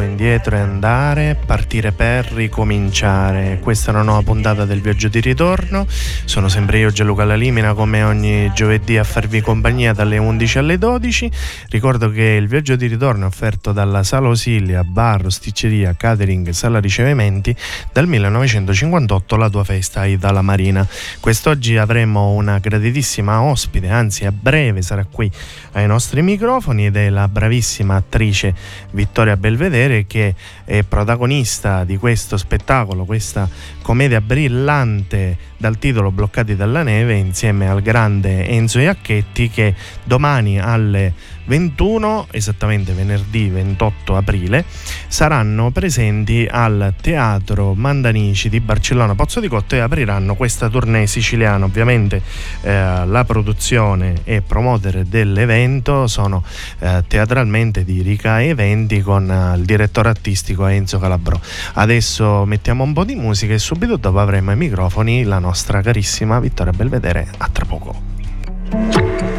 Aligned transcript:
indietro 0.00 0.56
e 0.56 0.60
andare, 0.60 1.36
partire 1.44 1.92
per 1.92 2.32
ricominciare. 2.32 3.58
Questa 3.62 3.90
è 3.90 3.94
una 3.94 4.02
nuova 4.02 4.22
puntata 4.22 4.64
del 4.64 4.80
viaggio 4.80 5.08
di 5.08 5.20
ritorno. 5.20 5.86
Sono 5.88 6.48
sempre 6.48 6.78
io 6.78 6.90
Gianluca 6.90 7.24
Lalimina 7.24 7.74
come 7.74 8.02
ogni 8.02 8.50
giovedì 8.54 8.98
a 8.98 9.04
farvi 9.04 9.40
compagnia 9.40 9.92
dalle 9.92 10.18
11 10.18 10.58
alle 10.58 10.78
12. 10.78 11.30
Ricordo 11.70 12.10
che 12.10 12.22
il 12.22 12.48
viaggio 12.48 12.76
di 12.76 12.86
ritorno 12.86 13.24
è 13.24 13.26
offerto 13.26 13.72
dalla 13.72 14.02
Sala 14.02 14.28
Osilia, 14.28 14.84
bar, 14.84 15.30
sticceria, 15.32 15.94
catering, 15.96 16.50
sala 16.50 16.80
ricevimenti 16.80 17.54
dal 17.92 18.06
1958 18.06 19.36
la 19.36 19.48
tua 19.48 19.64
festa 19.64 20.04
è 20.04 20.16
dalla 20.16 20.42
Marina. 20.42 20.86
Quest'oggi 21.20 21.76
avremo 21.76 22.30
una 22.30 22.58
graditissima 22.58 23.42
ospite, 23.42 23.88
anzi 23.88 24.24
a 24.24 24.32
breve 24.32 24.82
sarà 24.82 25.04
qui 25.10 25.30
ai 25.72 25.86
nostri 25.86 26.22
microfoni 26.22 26.86
ed 26.86 26.96
è 26.96 27.08
la 27.08 27.28
bravissima 27.28 27.96
attrice 27.96 28.54
Vittoria 28.90 29.36
Belvedere 29.36 29.87
che 30.06 30.34
è 30.64 30.82
protagonista 30.82 31.84
di 31.84 31.96
questo 31.96 32.36
spettacolo, 32.36 33.04
questa 33.04 33.48
commedia 33.82 34.20
brillante 34.20 35.36
dal 35.56 35.78
titolo 35.78 36.10
Bloccati 36.10 36.54
dalla 36.54 36.82
neve 36.82 37.14
insieme 37.14 37.68
al 37.68 37.82
grande 37.82 38.46
Enzo 38.46 38.78
Iacchetti 38.78 39.50
che 39.50 39.74
domani 40.04 40.60
alle 40.60 41.12
21, 41.48 42.28
esattamente 42.30 42.92
venerdì 42.92 43.48
28 43.48 44.16
aprile, 44.16 44.64
saranno 45.08 45.70
presenti 45.70 46.46
al 46.48 46.92
Teatro 47.00 47.74
Mandanici 47.74 48.50
di 48.50 48.60
Barcellona 48.60 49.14
Pozzo 49.14 49.40
di 49.40 49.48
Cotto 49.48 49.74
e 49.74 49.78
apriranno 49.78 50.34
questa 50.34 50.68
tournée 50.68 51.06
siciliana. 51.06 51.64
Ovviamente 51.64 52.22
eh, 52.60 53.06
la 53.06 53.24
produzione 53.24 54.20
e 54.24 54.42
promotere 54.42 55.08
dell'evento 55.08 56.06
sono 56.06 56.44
eh, 56.80 57.02
teatralmente 57.08 57.82
di 57.82 58.02
Rica 58.02 58.42
Eventi 58.42 59.00
con 59.00 59.30
eh, 59.30 59.56
il 59.56 59.64
direttore 59.64 60.10
artistico 60.10 60.66
Enzo 60.66 60.98
Calabro. 60.98 61.40
Adesso 61.74 62.44
mettiamo 62.44 62.84
un 62.84 62.92
po' 62.92 63.04
di 63.04 63.14
musica 63.14 63.54
e 63.54 63.58
subito 63.58 63.96
dopo 63.96 64.20
avremo 64.20 64.50
ai 64.50 64.56
microfoni 64.56 65.24
la 65.24 65.38
nostra 65.38 65.80
carissima 65.80 66.38
Vittoria 66.40 66.72
Belvedere. 66.72 67.26
A 67.38 67.48
tra 67.50 67.64
poco. 67.64 69.37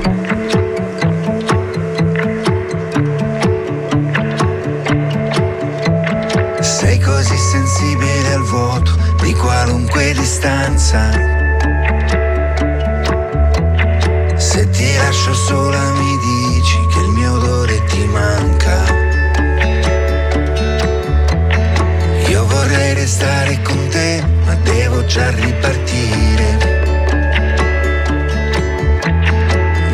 Vuoto 8.49 8.97
di 9.21 9.33
qualunque 9.33 10.13
distanza. 10.13 11.11
Se 14.35 14.69
ti 14.69 14.95
lascio 14.95 15.33
sola 15.33 15.79
mi 15.91 16.17
dici 16.17 16.77
che 16.91 16.99
il 16.99 17.09
mio 17.09 17.33
odore 17.33 17.83
ti 17.85 18.03
manca. 18.05 18.77
Io 22.27 22.45
vorrei 22.45 22.93
restare 22.95 23.61
con 23.61 23.87
te, 23.89 24.23
ma 24.45 24.55
devo 24.55 25.05
già 25.05 25.29
ripartire. 25.29 26.57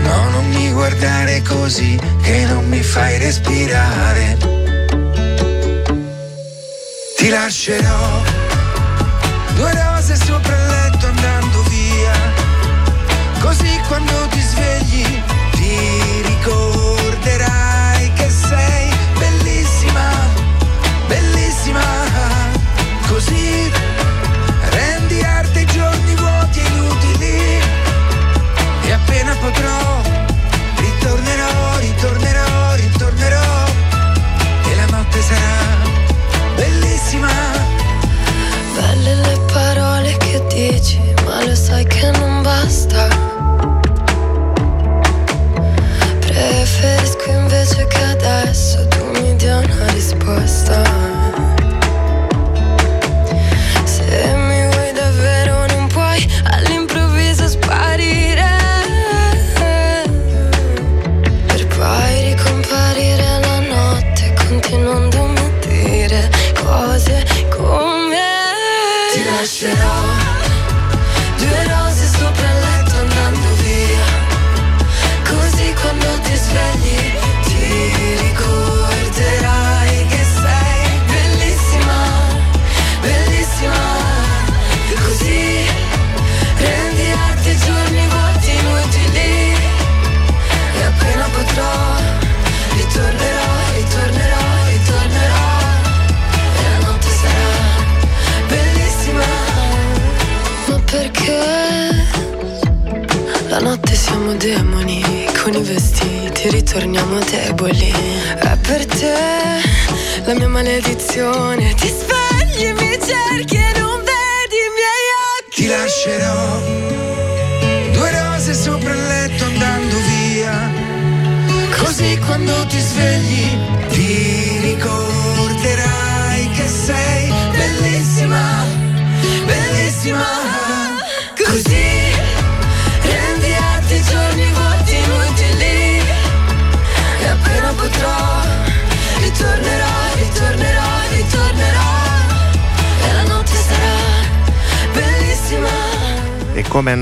No, 0.04 0.30
non 0.30 0.48
mi 0.50 0.72
guardare 0.72 1.42
così 1.42 2.00
che 2.22 2.46
non 2.46 2.68
mi 2.70 2.82
fai 2.82 3.18
respirare. 3.18 4.55
Ti 7.26 7.32
lascerò 7.32 8.22
Due 9.56 9.72
rose 9.74 10.16
sopra 10.16 10.56
il 10.56 10.68
letto 10.68 11.08
andando 11.08 11.64
via. 11.70 12.14
Così 13.40 13.82
quando 13.88 14.28
ti 14.30 14.42
svegli 14.42 15.24
ti 15.54 16.22
ricorderai 16.22 16.75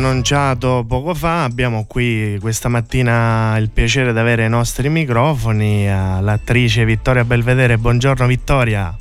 annunciato 0.08 0.84
poco 0.86 1.14
fa, 1.14 1.46
abbiamo 1.46 1.86
qui 1.86 2.38
questa 2.42 2.68
mattina 2.68 3.56
il 3.58 3.70
piacere 3.70 4.12
di 4.12 4.20
avere 4.20 4.44
ai 4.44 4.50
nostri 4.50 4.90
microfoni 4.90 5.86
l'attrice 5.86 6.84
Vittoria 6.84 7.24
Belvedere. 7.24 7.78
Buongiorno 7.78 8.28
Vittoria. 8.28 8.94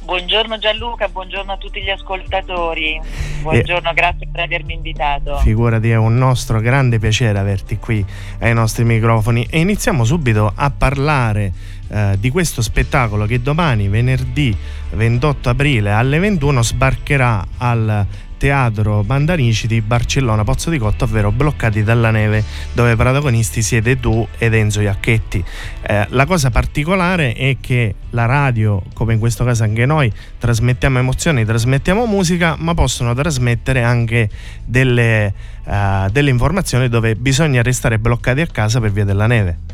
Buongiorno 0.00 0.58
Gianluca, 0.58 1.08
buongiorno 1.08 1.52
a 1.52 1.56
tutti 1.58 1.82
gli 1.82 1.90
ascoltatori. 1.90 2.98
Buongiorno, 3.42 3.90
e 3.90 3.94
grazie 3.94 4.28
per 4.32 4.40
avermi 4.40 4.72
invitato. 4.72 5.36
Figurati, 5.38 5.90
è 5.90 5.96
un 5.96 6.16
nostro 6.16 6.60
grande 6.60 6.98
piacere 6.98 7.38
averti 7.38 7.76
qui 7.76 8.04
ai 8.40 8.54
nostri 8.54 8.84
microfoni 8.84 9.46
e 9.50 9.60
iniziamo 9.60 10.02
subito 10.02 10.50
a 10.54 10.70
parlare 10.70 11.52
eh, 11.88 12.16
di 12.18 12.30
questo 12.30 12.62
spettacolo 12.62 13.26
che 13.26 13.42
domani, 13.42 13.88
venerdì 13.88 14.56
28 14.92 15.50
aprile 15.50 15.92
alle 15.92 16.18
21, 16.18 16.62
sbarcherà 16.62 17.46
al 17.58 18.06
Teatro 18.42 19.04
Bandanici 19.04 19.68
di 19.68 19.80
Barcellona 19.80 20.42
Pozzo 20.42 20.68
di 20.68 20.76
Cotto, 20.76 21.04
ovvero 21.04 21.30
Bloccati 21.30 21.84
dalla 21.84 22.10
neve, 22.10 22.42
dove 22.72 22.96
protagonisti 22.96 23.62
siete 23.62 24.00
tu 24.00 24.26
ed 24.36 24.52
Enzo 24.52 24.80
Iacchetti. 24.80 25.44
Eh, 25.82 26.06
la 26.08 26.26
cosa 26.26 26.50
particolare 26.50 27.34
è 27.34 27.58
che 27.60 27.94
la 28.10 28.26
radio, 28.26 28.82
come 28.94 29.12
in 29.12 29.20
questo 29.20 29.44
caso 29.44 29.62
anche 29.62 29.86
noi, 29.86 30.12
trasmettiamo 30.40 30.98
emozioni, 30.98 31.44
trasmettiamo 31.44 32.04
musica, 32.06 32.56
ma 32.58 32.74
possono 32.74 33.14
trasmettere 33.14 33.84
anche 33.84 34.28
delle, 34.64 35.32
uh, 35.62 36.10
delle 36.10 36.30
informazioni 36.30 36.88
dove 36.88 37.14
bisogna 37.14 37.62
restare 37.62 38.00
bloccati 38.00 38.40
a 38.40 38.46
casa 38.48 38.80
per 38.80 38.90
via 38.90 39.04
della 39.04 39.28
neve. 39.28 39.71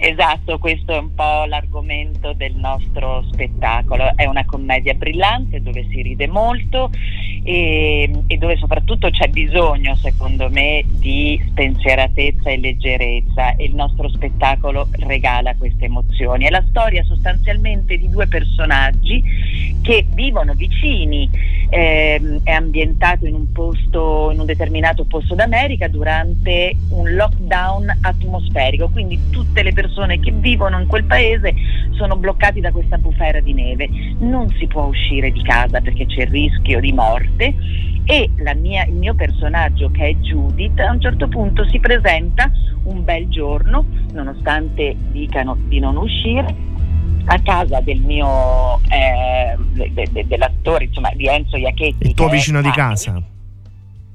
Esatto, 0.00 0.58
questo 0.58 0.92
è 0.92 0.98
un 0.98 1.12
po' 1.12 1.44
l'argomento 1.46 2.32
del 2.32 2.54
nostro 2.54 3.24
spettacolo. 3.32 4.12
È 4.14 4.26
una 4.26 4.44
commedia 4.44 4.94
brillante 4.94 5.60
dove 5.60 5.88
si 5.90 6.02
ride 6.02 6.28
molto 6.28 6.92
e, 7.42 8.08
e, 8.28 8.36
dove 8.36 8.56
soprattutto 8.58 9.10
c'è 9.10 9.26
bisogno, 9.26 9.96
secondo 9.96 10.48
me, 10.50 10.84
di 10.86 11.42
spensieratezza 11.48 12.48
e 12.48 12.58
leggerezza 12.58 13.56
e 13.56 13.64
il 13.64 13.74
nostro 13.74 14.08
spettacolo 14.08 14.88
regala 15.00 15.56
queste 15.56 15.86
emozioni. 15.86 16.44
È 16.44 16.50
la 16.50 16.64
storia 16.68 17.02
sostanzialmente 17.02 17.98
di 17.98 18.08
due 18.08 18.28
personaggi 18.28 19.20
che 19.82 20.06
vivono 20.14 20.54
vicini, 20.54 21.28
eh, 21.70 22.40
è 22.44 22.52
ambientato 22.52 23.26
in 23.26 23.34
un 23.34 23.50
posto, 23.50 24.30
in 24.30 24.38
un 24.38 24.46
determinato 24.46 25.04
posto 25.06 25.34
d'America 25.34 25.88
durante 25.88 26.76
un 26.90 27.14
lockdown 27.14 27.98
atmosferico, 28.02 28.88
quindi 28.90 29.18
tutte 29.30 29.62
le 29.62 29.72
persone 29.72 29.86
che 30.20 30.30
vivono 30.32 30.80
in 30.80 30.86
quel 30.86 31.04
paese 31.04 31.54
sono 31.92 32.16
bloccati 32.16 32.60
da 32.60 32.70
questa 32.70 32.98
bufera 32.98 33.40
di 33.40 33.52
neve. 33.52 33.88
Non 34.18 34.48
si 34.58 34.66
può 34.66 34.84
uscire 34.84 35.30
di 35.30 35.42
casa 35.42 35.80
perché 35.80 36.06
c'è 36.06 36.22
il 36.22 36.28
rischio 36.28 36.80
di 36.80 36.92
morte. 36.92 37.54
E 38.04 38.30
mia, 38.56 38.84
il 38.86 38.94
mio 38.94 39.14
personaggio 39.14 39.90
che 39.90 40.08
è 40.08 40.14
Judith 40.14 40.78
a 40.80 40.92
un 40.92 41.00
certo 41.00 41.28
punto 41.28 41.68
si 41.68 41.78
presenta 41.78 42.50
un 42.84 43.04
bel 43.04 43.28
giorno, 43.28 43.84
nonostante 44.12 44.96
dicano 45.10 45.56
di 45.66 45.78
non 45.78 45.96
uscire, 45.96 46.54
a 47.26 47.38
casa 47.42 47.80
del 47.80 48.00
mio 48.00 48.80
eh, 48.88 49.54
de, 49.90 50.08
de, 50.10 50.26
dell'attore 50.26 50.84
insomma 50.84 51.10
di 51.14 51.26
Enzo 51.26 51.58
Iacchetti 51.58 52.06
il 52.06 52.14
tuo 52.14 52.28
vicino 52.28 52.62
di 52.62 52.70
casa. 52.70 53.20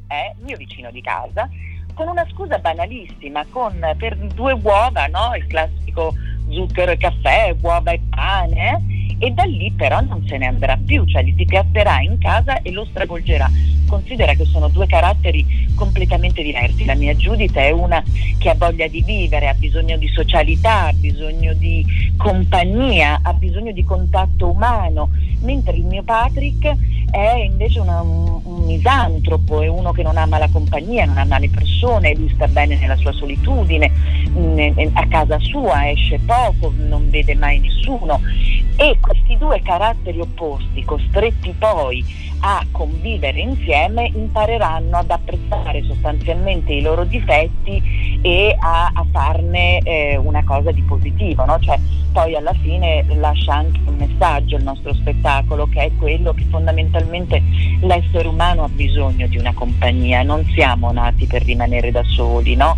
È 0.07 0.33
il 0.37 0.43
mio 0.43 0.57
vicino 0.57 0.89
di 0.89 1.01
casa 1.01 1.47
con 1.93 2.07
una 2.07 2.25
scusa 2.31 2.57
banalissima 2.57 3.45
con 3.49 3.79
per 3.97 4.17
due 4.17 4.53
uova 4.53 5.07
no? 5.07 5.35
il 5.35 5.45
classico 5.47 6.13
zucchero 6.53 6.91
e 6.91 6.97
caffè 6.97 7.55
uova 7.61 7.91
e 7.91 7.99
pane 8.09 8.81
eh? 9.19 9.25
e 9.25 9.31
da 9.31 9.43
lì 9.43 9.71
però 9.71 10.01
non 10.01 10.25
se 10.27 10.37
ne 10.37 10.47
andrà 10.47 10.77
più, 10.77 11.05
cioè 11.05 11.23
li 11.23 11.33
si 11.37 11.45
piazzerà 11.45 12.01
in 12.01 12.17
casa 12.17 12.61
e 12.61 12.71
lo 12.71 12.85
stravolgerà. 12.85 13.49
Considera 13.87 14.33
che 14.33 14.43
sono 14.45 14.67
due 14.67 14.85
caratteri 14.85 15.71
completamente 15.75 16.41
diversi. 16.41 16.83
La 16.83 16.95
mia 16.95 17.13
Judith 17.13 17.55
è 17.55 17.71
una 17.71 18.03
che 18.37 18.49
ha 18.49 18.55
voglia 18.55 18.87
di 18.87 19.01
vivere, 19.01 19.47
ha 19.47 19.53
bisogno 19.53 19.97
di 19.97 20.07
socialità, 20.09 20.87
ha 20.87 20.93
bisogno 20.93 21.53
di 21.53 21.85
compagnia, 22.17 23.19
ha 23.21 23.33
bisogno 23.33 23.71
di 23.71 23.83
contatto 23.83 24.49
umano, 24.49 25.09
mentre 25.39 25.75
il 25.77 25.85
mio 25.85 26.03
Patrick 26.03 26.75
è 27.13 27.43
invece 27.45 27.79
una, 27.79 28.01
un, 28.01 28.41
misantropo, 28.65 29.61
è 29.61 29.67
uno 29.67 29.91
che 29.91 30.01
non 30.01 30.17
ama 30.17 30.39
la 30.39 30.49
compagnia, 30.51 31.05
non 31.05 31.17
ama 31.17 31.37
le 31.37 31.49
persone, 31.49 32.15
lui 32.15 32.29
sta 32.33 32.47
bene 32.47 32.75
nella 32.77 32.95
sua 32.95 33.11
solitudine, 33.11 33.91
in, 34.33 34.89
a 34.93 35.07
casa 35.07 35.37
sua 35.39 35.91
esce 35.91 36.17
poco, 36.25 36.42
non 36.75 37.09
vede 37.09 37.35
mai 37.35 37.59
nessuno 37.59 38.19
e 38.75 38.97
questi 38.99 39.37
due 39.37 39.61
caratteri 39.61 40.19
opposti, 40.19 40.83
costretti 40.83 41.53
poi 41.57 42.03
a 42.45 42.65
convivere 42.71 43.39
insieme, 43.39 44.11
impareranno 44.13 44.97
ad 44.97 45.09
apprezzare 45.09 45.83
sostanzialmente 45.83 46.73
i 46.73 46.81
loro 46.81 47.05
difetti 47.05 47.81
e 48.21 48.55
a, 48.59 48.91
a 48.93 49.05
farne 49.11 49.79
eh, 49.79 50.17
una 50.17 50.43
cosa 50.43 50.71
di 50.71 50.81
positivo. 50.81 51.45
No? 51.45 51.57
Cioè, 51.59 51.79
poi 52.11 52.35
alla 52.35 52.53
fine 52.53 53.05
lascia 53.15 53.55
anche 53.55 53.79
un 53.85 53.95
messaggio 53.95 54.57
il 54.57 54.63
nostro 54.63 54.93
spettacolo 54.93 55.67
che 55.67 55.83
è 55.83 55.91
quello 55.97 56.33
che 56.33 56.45
fondamentalmente 56.49 57.41
l'essere 57.81 58.27
umano 58.27 58.63
ha 58.63 58.69
bisogno 58.69 59.27
di 59.27 59.37
una 59.37 59.53
compagnia, 59.53 60.21
non 60.23 60.43
siamo 60.53 60.91
nati 60.91 61.25
per 61.25 61.43
rimanere 61.43 61.91
da 61.91 62.03
soli. 62.03 62.55
No? 62.55 62.77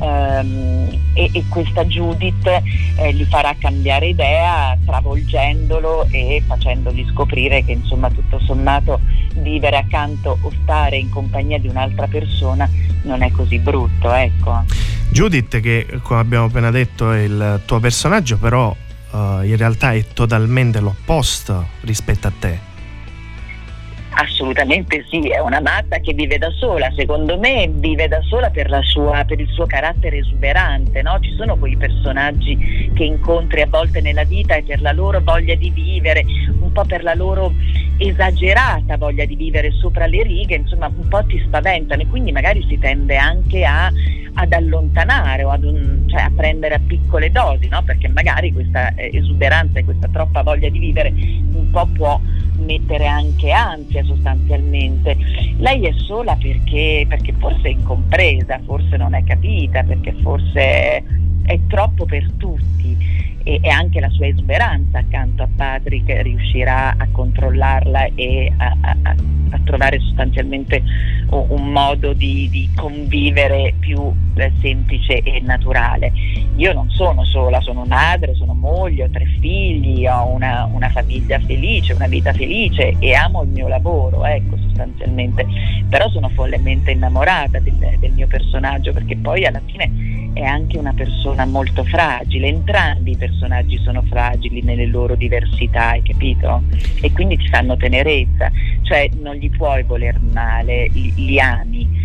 Ehm, 0.00 1.00
e, 1.14 1.30
e, 1.32 1.44
questa 1.48 1.84
Judith 1.84 2.46
eh, 2.46 3.12
gli 3.12 3.24
farà 3.24 3.54
cambiare 3.58 4.08
idea 4.08 4.76
travolgendolo 4.84 6.08
e 6.10 6.42
facendogli 6.46 7.06
scoprire 7.10 7.64
che 7.64 7.72
insomma 7.72 8.10
tutto 8.10 8.40
sommato 8.40 9.00
vivere 9.36 9.76
accanto 9.76 10.38
o 10.40 10.50
stare 10.62 10.96
in 10.96 11.10
compagnia 11.10 11.58
di 11.58 11.68
un'altra 11.68 12.06
persona 12.06 12.68
non 13.02 13.22
è 13.22 13.30
così 13.30 13.58
brutto, 13.58 14.12
ecco. 14.12 14.64
Judith, 15.10 15.60
che 15.60 15.86
come 16.02 16.20
abbiamo 16.20 16.46
appena 16.46 16.70
detto 16.70 17.12
è 17.12 17.20
il 17.20 17.60
tuo 17.64 17.78
personaggio, 17.78 18.36
però 18.38 18.74
uh, 19.10 19.42
in 19.42 19.56
realtà 19.56 19.92
è 19.92 20.04
totalmente 20.12 20.80
l'opposto 20.80 21.68
rispetto 21.82 22.26
a 22.26 22.32
te. 22.36 22.73
Assolutamente 24.16 25.04
sì, 25.08 25.28
è 25.28 25.40
una 25.40 25.60
matta 25.60 25.98
che 25.98 26.12
vive 26.12 26.38
da 26.38 26.50
sola, 26.50 26.88
secondo 26.94 27.36
me 27.36 27.68
vive 27.68 28.06
da 28.06 28.20
sola 28.22 28.48
per, 28.48 28.70
sua, 28.82 29.24
per 29.24 29.40
il 29.40 29.48
suo 29.48 29.66
carattere 29.66 30.18
esuberante, 30.18 31.02
no? 31.02 31.18
ci 31.20 31.34
sono 31.34 31.56
quei 31.56 31.76
personaggi 31.76 32.92
che 32.94 33.02
incontri 33.02 33.62
a 33.62 33.66
volte 33.66 34.00
nella 34.00 34.22
vita 34.22 34.54
e 34.54 34.62
per 34.62 34.80
la 34.80 34.92
loro 34.92 35.20
voglia 35.20 35.56
di 35.56 35.68
vivere, 35.70 36.24
un 36.60 36.70
po' 36.70 36.84
per 36.84 37.02
la 37.02 37.14
loro 37.14 37.52
esagerata 37.98 38.96
voglia 38.96 39.24
di 39.24 39.34
vivere 39.34 39.72
sopra 39.72 40.06
le 40.06 40.22
righe, 40.22 40.56
insomma 40.56 40.86
un 40.86 41.08
po' 41.08 41.24
ti 41.24 41.42
spaventano 41.44 42.02
e 42.02 42.06
quindi 42.06 42.30
magari 42.30 42.64
si 42.68 42.78
tende 42.78 43.16
anche 43.16 43.64
a, 43.64 43.90
ad 44.34 44.52
allontanare 44.52 45.42
o 45.42 45.50
ad 45.50 45.64
un, 45.64 46.04
cioè 46.06 46.22
a 46.22 46.30
prendere 46.34 46.74
a 46.74 46.80
piccole 46.84 47.32
dosi, 47.32 47.66
no? 47.66 47.82
perché 47.82 48.06
magari 48.08 48.52
questa 48.52 48.94
eh, 48.94 49.10
esuberanza 49.12 49.80
e 49.80 49.84
questa 49.84 50.08
troppa 50.08 50.42
voglia 50.42 50.68
di 50.68 50.78
vivere 50.78 51.08
un 51.08 51.68
po' 51.70 51.86
può 51.86 52.20
mettere 52.58 53.06
anche 53.06 53.50
ansia 53.50 54.03
sostanzialmente. 54.04 55.16
Lei 55.58 55.86
è 55.86 55.92
sola 55.92 56.36
perché, 56.36 57.04
perché 57.08 57.32
forse 57.38 57.68
è 57.68 57.70
incompresa, 57.70 58.60
forse 58.64 58.96
non 58.96 59.14
è 59.14 59.24
capita, 59.24 59.82
perché 59.82 60.12
forse 60.22 61.02
è 61.46 61.58
troppo 61.68 62.04
per 62.06 62.30
tutti 62.36 62.96
e, 63.44 63.60
anche 63.68 64.00
la 64.00 64.08
sua 64.08 64.26
esuberanza 64.26 64.98
accanto 64.98 65.42
a 65.42 65.48
Patrick 65.54 66.22
riuscirà 66.22 66.94
a 66.96 67.06
controllarla 67.12 68.08
e 68.14 68.52
a, 68.56 68.76
a, 68.80 68.96
a 69.50 69.60
trovare 69.64 70.00
sostanzialmente 70.00 70.82
un, 71.28 71.46
un 71.50 71.70
modo 71.70 72.14
di, 72.14 72.48
di, 72.48 72.70
convivere 72.74 73.74
più 73.78 74.12
eh, 74.34 74.52
semplice 74.60 75.20
e 75.20 75.40
naturale. 75.40 76.12
Io 76.56 76.72
non 76.72 76.88
sono 76.90 77.24
sola, 77.24 77.60
sono 77.60 77.84
madre, 77.84 78.34
sono 78.34 78.54
moglie, 78.54 79.04
ho 79.04 79.10
tre 79.10 79.26
figli, 79.40 80.06
ho 80.06 80.26
una, 80.26 80.64
una 80.72 80.88
famiglia 80.88 81.38
felice, 81.38 81.92
una 81.92 82.08
vita 82.08 82.32
felice 82.32 82.96
e 82.98 83.14
amo 83.14 83.42
il 83.42 83.50
mio 83.50 83.68
lavoro, 83.68 83.93
ecco 84.24 84.56
sostanzialmente, 84.58 85.46
però 85.88 86.08
sono 86.10 86.28
follemente 86.30 86.90
innamorata 86.90 87.58
del, 87.58 87.96
del 87.98 88.12
mio 88.12 88.26
personaggio 88.26 88.92
perché 88.92 89.16
poi 89.16 89.44
alla 89.44 89.60
fine 89.64 90.32
è 90.34 90.42
anche 90.42 90.78
una 90.78 90.92
persona 90.92 91.44
molto 91.44 91.84
fragile, 91.84 92.48
entrambi 92.48 93.12
i 93.12 93.16
personaggi 93.16 93.78
sono 93.78 94.02
fragili 94.02 94.62
nelle 94.62 94.86
loro 94.86 95.14
diversità, 95.14 95.90
hai 95.90 96.02
capito? 96.02 96.62
E 97.00 97.12
quindi 97.12 97.36
ti 97.36 97.48
fanno 97.48 97.76
tenerezza, 97.76 98.50
cioè 98.82 99.08
non 99.20 99.36
gli 99.36 99.48
puoi 99.50 99.84
voler 99.84 100.18
male, 100.32 100.88
li, 100.88 101.12
li 101.14 101.40
ami 101.40 102.03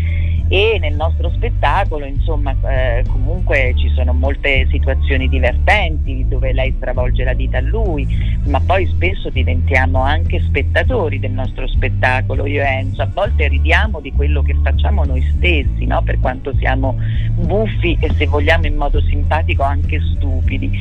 e 0.52 0.80
nel 0.82 0.96
nostro 0.96 1.30
spettacolo 1.30 2.06
insomma 2.06 2.56
eh, 2.66 3.04
comunque 3.08 3.74
ci 3.78 3.88
sono 3.90 4.14
molte 4.14 4.68
situazioni 4.72 5.30
divertenti 5.30 6.26
dove 6.28 6.52
lei 6.54 6.74
stravolge 6.78 7.24
la 7.24 7.34
vita 7.34 7.60
a 7.60 7.62
lui 7.62 8.08
ma 8.48 8.60
poi 8.60 8.88
spesso 8.88 9.30
diventiamo 9.30 10.02
anche 10.02 10.42
spettatori 10.42 11.20
del 11.20 11.32
nostro 11.32 11.68
spettacolo 11.68 12.48
io 12.48 12.64
e 12.64 12.66
Enzo 12.66 13.04
a 13.04 13.10
volte 13.14 13.48
ridiamo 13.48 14.00
di 14.00 14.12
quello 14.12 14.42
che 14.42 14.56
facciamo 14.64 15.04
noi 15.06 15.22
stessi 15.38 15.86
no? 15.86 16.02
per 16.02 16.20
quanto 16.20 16.52
siamo 16.58 16.98
buffi 17.36 17.96
e 18.02 18.12
se 18.16 18.26
vogliamo 18.26 18.66
in 18.66 18.76
modo 18.76 19.00
simpatico 19.02 19.62
anche 19.62 20.02
stupidi 20.16 20.72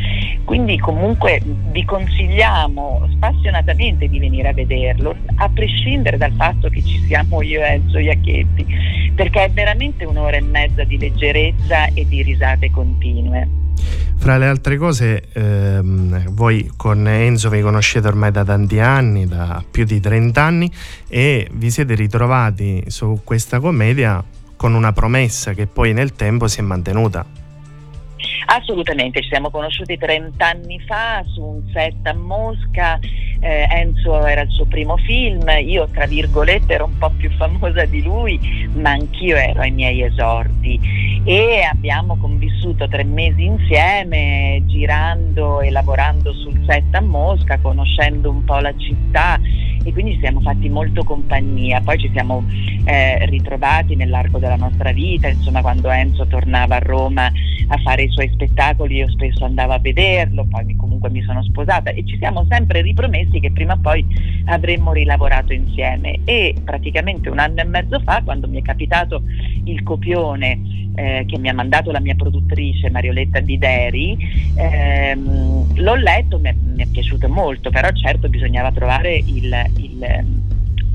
quindi 0.44 0.78
comunque 0.78 1.42
vi 1.44 1.84
consigliamo 1.84 3.06
spassionatamente 3.10 4.08
di 4.08 4.18
venire 4.18 4.48
a 4.48 4.52
vederlo 4.54 5.14
a 5.36 5.48
prescindere 5.50 6.16
dal 6.16 6.32
fatto 6.32 6.70
che 6.70 6.82
ci 6.82 6.98
siamo 7.00 7.42
io 7.42 7.60
e 7.60 7.72
Enzo 7.74 7.98
Iacchetti 7.98 8.66
perché 9.18 9.44
è 9.46 9.50
veramente 9.58 10.04
un'ora 10.04 10.36
e 10.36 10.40
mezza 10.40 10.84
di 10.84 10.96
leggerezza 10.96 11.86
e 11.86 12.06
di 12.06 12.22
risate 12.22 12.70
continue. 12.70 13.48
Fra 14.16 14.36
le 14.36 14.46
altre 14.46 14.76
cose, 14.76 15.24
ehm, 15.32 16.30
voi 16.30 16.70
con 16.76 17.08
Enzo 17.08 17.48
vi 17.48 17.60
conoscete 17.60 18.06
ormai 18.06 18.30
da 18.30 18.44
tanti 18.44 18.78
anni, 18.78 19.26
da 19.26 19.62
più 19.68 19.84
di 19.84 19.98
30 19.98 20.40
anni, 20.40 20.70
e 21.08 21.48
vi 21.52 21.70
siete 21.72 21.96
ritrovati 21.96 22.84
su 22.86 23.20
questa 23.24 23.58
commedia 23.58 24.22
con 24.54 24.74
una 24.74 24.92
promessa 24.92 25.54
che 25.54 25.66
poi 25.66 25.92
nel 25.92 26.12
tempo 26.12 26.46
si 26.46 26.60
è 26.60 26.62
mantenuta. 26.62 27.26
Assolutamente, 28.46 29.20
ci 29.22 29.28
siamo 29.28 29.50
conosciuti 29.50 29.96
30 29.96 30.46
anni 30.46 30.80
fa 30.80 31.22
su 31.26 31.42
un 31.42 31.62
set 31.72 32.06
a 32.06 32.14
Mosca, 32.14 32.98
eh, 33.40 33.66
Enzo 33.70 34.24
era 34.26 34.42
il 34.42 34.50
suo 34.50 34.64
primo 34.64 34.96
film, 34.96 35.44
io 35.62 35.86
tra 35.88 36.06
virgolette 36.06 36.74
ero 36.74 36.86
un 36.86 36.98
po' 36.98 37.10
più 37.10 37.30
famosa 37.32 37.84
di 37.84 38.02
lui, 38.02 38.38
ma 38.74 38.90
anch'io 38.90 39.36
ero 39.36 39.60
ai 39.60 39.70
miei 39.70 40.02
esordi. 40.02 40.80
E 41.24 41.62
abbiamo 41.62 42.16
convissuto 42.16 42.88
tre 42.88 43.04
mesi 43.04 43.44
insieme 43.44 44.62
girando 44.66 45.60
e 45.60 45.70
lavorando 45.70 46.32
sul 46.32 46.62
set 46.66 46.94
a 46.94 47.00
Mosca, 47.00 47.58
conoscendo 47.58 48.30
un 48.30 48.44
po' 48.44 48.58
la 48.58 48.74
città 48.76 49.38
e 49.88 49.92
quindi 49.92 50.14
ci 50.14 50.20
siamo 50.20 50.40
fatti 50.40 50.68
molto 50.68 51.02
compagnia, 51.04 51.80
poi 51.80 51.98
ci 51.98 52.10
siamo 52.12 52.44
eh, 52.84 53.24
ritrovati 53.26 53.94
nell'arco 53.94 54.38
della 54.38 54.56
nostra 54.56 54.92
vita, 54.92 55.28
insomma 55.28 55.60
quando 55.60 55.88
Enzo 55.90 56.26
tornava 56.26 56.76
a 56.76 56.80
Roma 56.80 57.30
a 57.68 57.78
fare 57.78 58.02
i 58.02 58.10
suoi 58.10 58.27
spettacoli 58.32 58.96
io 58.96 59.10
spesso 59.10 59.44
andavo 59.44 59.72
a 59.72 59.78
vederlo, 59.78 60.46
poi 60.48 60.74
comunque 60.76 61.10
mi 61.10 61.22
sono 61.22 61.42
sposata 61.42 61.90
e 61.90 62.04
ci 62.04 62.16
siamo 62.18 62.46
sempre 62.48 62.80
ripromessi 62.82 63.40
che 63.40 63.50
prima 63.50 63.74
o 63.74 63.78
poi 63.78 64.04
avremmo 64.46 64.92
rilavorato 64.92 65.52
insieme. 65.52 66.20
E 66.24 66.54
praticamente 66.64 67.28
un 67.28 67.38
anno 67.38 67.60
e 67.60 67.64
mezzo 67.64 68.00
fa 68.00 68.22
quando 68.22 68.48
mi 68.48 68.60
è 68.60 68.62
capitato 68.62 69.22
il 69.64 69.82
copione 69.82 70.88
eh, 70.94 71.24
che 71.26 71.38
mi 71.38 71.48
ha 71.48 71.54
mandato 71.54 71.92
la 71.92 72.00
mia 72.00 72.14
produttrice 72.16 72.90
Marioletta 72.90 73.40
Dideri, 73.40 74.16
ehm, 74.56 75.76
l'ho 75.76 75.94
letto, 75.94 76.38
mi 76.38 76.48
è, 76.48 76.54
mi 76.54 76.82
è, 76.82 76.86
piaciuto 76.86 77.28
molto, 77.28 77.70
però 77.70 77.88
certo 77.92 78.28
bisognava 78.28 78.72
trovare 78.72 79.16
il, 79.16 79.70
il 79.76 80.37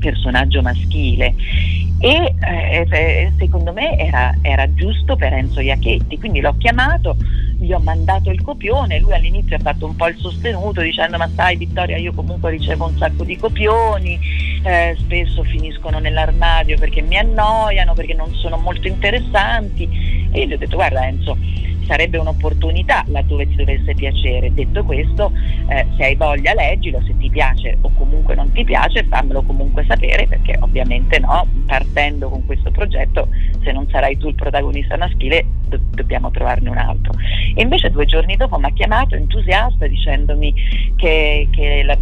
personaggio 0.04 0.60
maschile. 0.60 1.34
E 1.98 2.34
eh, 2.38 3.32
secondo 3.38 3.72
me 3.72 3.96
era, 3.96 4.34
era, 4.42 4.70
giusto 4.74 5.16
per 5.16 5.32
Enzo 5.32 5.60
Iacchetti, 5.60 6.18
quindi 6.18 6.40
l'ho 6.40 6.54
chiamato, 6.58 7.16
gli 7.64 7.72
ho 7.72 7.80
mandato 7.80 8.30
il 8.30 8.42
copione, 8.42 9.00
lui 9.00 9.12
all'inizio 9.12 9.56
ha 9.56 9.60
fatto 9.60 9.86
un 9.86 9.96
po' 9.96 10.08
il 10.08 10.16
sostenuto 10.16 10.80
dicendo 10.80 11.16
ma 11.16 11.28
sai 11.34 11.56
Vittoria 11.56 11.96
io 11.96 12.12
comunque 12.12 12.50
ricevo 12.50 12.86
un 12.86 12.96
sacco 12.96 13.24
di 13.24 13.36
copioni, 13.36 14.18
eh, 14.62 14.96
spesso 14.98 15.42
finiscono 15.44 15.98
nell'armadio 15.98 16.78
perché 16.78 17.00
mi 17.02 17.16
annoiano, 17.16 17.94
perché 17.94 18.14
non 18.14 18.32
sono 18.34 18.56
molto 18.58 18.86
interessanti 18.86 20.28
e 20.30 20.46
gli 20.46 20.52
ho 20.52 20.58
detto 20.58 20.76
guarda 20.76 21.06
Enzo 21.06 21.36
sarebbe 21.86 22.18
un'opportunità 22.18 23.04
laddove 23.08 23.48
ti 23.48 23.56
dovesse 23.56 23.94
piacere. 23.94 24.52
Detto 24.52 24.84
questo, 24.84 25.32
eh, 25.68 25.86
se 25.96 26.04
hai 26.04 26.14
voglia 26.14 26.54
leggilo, 26.54 27.00
se 27.04 27.16
ti 27.18 27.30
piace 27.30 27.78
o 27.80 27.90
comunque 27.94 28.34
non 28.34 28.50
ti 28.52 28.64
piace, 28.64 29.04
fammelo 29.04 29.42
comunque 29.42 29.84
sapere 29.86 30.26
perché 30.26 30.56
ovviamente 30.60 31.18
no, 31.18 31.46
partendo 31.66 32.28
con 32.28 32.44
questo 32.46 32.70
progetto, 32.70 33.28
se 33.62 33.72
non 33.72 33.88
sarai 33.90 34.16
tu 34.16 34.28
il 34.28 34.34
protagonista 34.34 34.96
maschile, 34.96 35.46
do- 35.68 35.80
dobbiamo 35.90 36.30
trovarne 36.30 36.70
un 36.70 36.78
altro. 36.78 37.12
E 37.54 37.62
invece 37.62 37.90
due 37.90 38.04
giorni 38.04 38.36
dopo 38.36 38.58
mi 38.58 38.66
ha 38.66 38.72
chiamato 38.72 39.14
entusiasta 39.14 39.86
dicendomi 39.86 40.54
che, 40.96 41.48
che 41.52 41.82
la, 41.84 41.96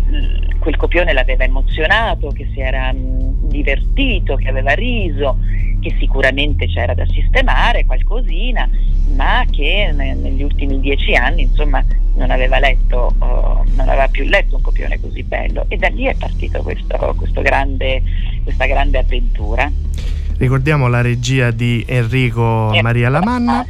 quel 0.59 0.77
copione 0.77 1.13
l'aveva 1.13 1.45
emozionato, 1.45 2.29
che 2.29 2.49
si 2.53 2.61
era 2.61 2.93
mh, 2.93 3.49
divertito, 3.49 4.37
che 4.37 4.49
aveva 4.49 4.73
riso, 4.73 5.39
che 5.81 5.95
sicuramente 5.99 6.67
c'era 6.69 6.95
da 6.95 7.05
sistemare 7.07 7.85
qualcosina, 7.85 8.69
ma 9.15 9.45
che 9.51 9.93
ne, 9.95 10.15
negli 10.15 10.43
ultimi 10.43 10.81
dieci 10.81 11.15
anni 11.15 11.43
insomma 11.43 11.85
non 12.15 12.31
aveva 12.31 12.59
letto, 12.59 13.15
oh, 13.19 13.65
non 13.75 13.89
aveva 13.89 14.09
più 14.09 14.25
letto 14.25 14.57
un 14.57 14.63
copione 14.63 15.01
così 15.01 15.23
bello 15.23 15.65
e 15.69 15.77
da 15.77 15.89
lì 15.89 16.05
è 16.05 16.15
partito 16.15 16.63
questo, 16.63 17.15
questo 17.17 17.43
grande, 17.43 18.03
questa 18.43 18.67
grande 18.67 18.99
avventura. 18.99 19.71
Ricordiamo 20.39 20.89
la 20.89 21.01
regia 21.01 21.51
di 21.51 21.85
Enrico 21.87 22.77
Maria 22.81 23.09
Lamanna. 23.09 23.67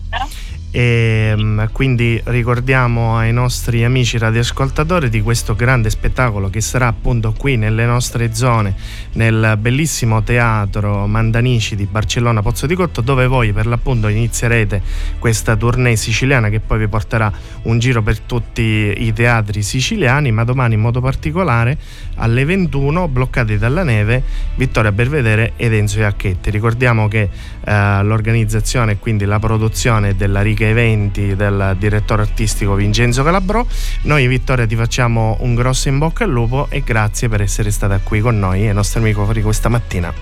E 0.74 1.34
ehm, 1.36 1.70
quindi 1.70 2.18
ricordiamo 2.24 3.18
ai 3.18 3.30
nostri 3.30 3.84
amici 3.84 4.16
radioascoltatori 4.16 5.10
di 5.10 5.20
questo 5.20 5.54
grande 5.54 5.90
spettacolo 5.90 6.48
che 6.48 6.62
sarà 6.62 6.86
appunto 6.86 7.34
qui 7.36 7.58
nelle 7.58 7.84
nostre 7.84 8.34
zone, 8.34 8.74
nel 9.14 9.56
bellissimo 9.58 10.22
teatro 10.22 11.06
Mandanici 11.06 11.76
di 11.76 11.86
Barcellona 11.86 12.42
Pozzo 12.42 12.66
di 12.66 12.74
Cotto, 12.74 13.00
dove 13.00 13.26
voi 13.26 13.52
per 13.52 13.66
l'appunto 13.66 14.08
inizierete 14.08 14.82
questa 15.18 15.56
tournée 15.56 15.96
siciliana 15.96 16.48
che 16.48 16.60
poi 16.60 16.78
vi 16.78 16.88
porterà 16.88 17.32
un 17.62 17.78
giro 17.78 18.02
per 18.02 18.20
tutti 18.20 18.94
i 18.96 19.12
teatri 19.12 19.62
siciliani, 19.62 20.32
ma 20.32 20.44
domani 20.44 20.74
in 20.74 20.80
modo 20.80 21.00
particolare 21.00 21.76
alle 22.16 22.44
21 22.44 23.08
bloccati 23.08 23.58
dalla 23.58 23.82
neve 23.82 24.22
Vittoria 24.56 24.92
Belvedere 24.92 25.52
ed 25.56 25.72
Enzo 25.72 26.00
Iacchetti. 26.00 26.50
Ricordiamo 26.50 27.08
che 27.08 27.28
eh, 27.64 28.02
l'organizzazione 28.02 28.92
e 28.92 28.98
quindi 28.98 29.24
la 29.24 29.38
produzione 29.38 30.16
della 30.16 30.42
Riga 30.42 30.66
Eventi 30.66 31.36
del 31.36 31.76
direttore 31.78 32.22
artistico 32.22 32.74
Vincenzo 32.74 33.22
Calabro. 33.22 33.66
Noi 34.02 34.26
Vittoria 34.26 34.66
ti 34.66 34.76
facciamo 34.76 35.36
un 35.40 35.54
grosso 35.54 35.88
in 35.88 35.98
bocca 35.98 36.24
al 36.24 36.30
lupo 36.30 36.66
e 36.70 36.82
grazie 36.82 37.28
per 37.28 37.42
essere 37.42 37.70
stata 37.70 37.98
qui 38.02 38.20
con 38.20 38.38
noi 38.38 38.68
e 38.68 38.72
i 38.72 38.74
nostri 39.02 39.22
amici 39.22 39.42
questa 39.42 39.68
mattina. 39.68 40.14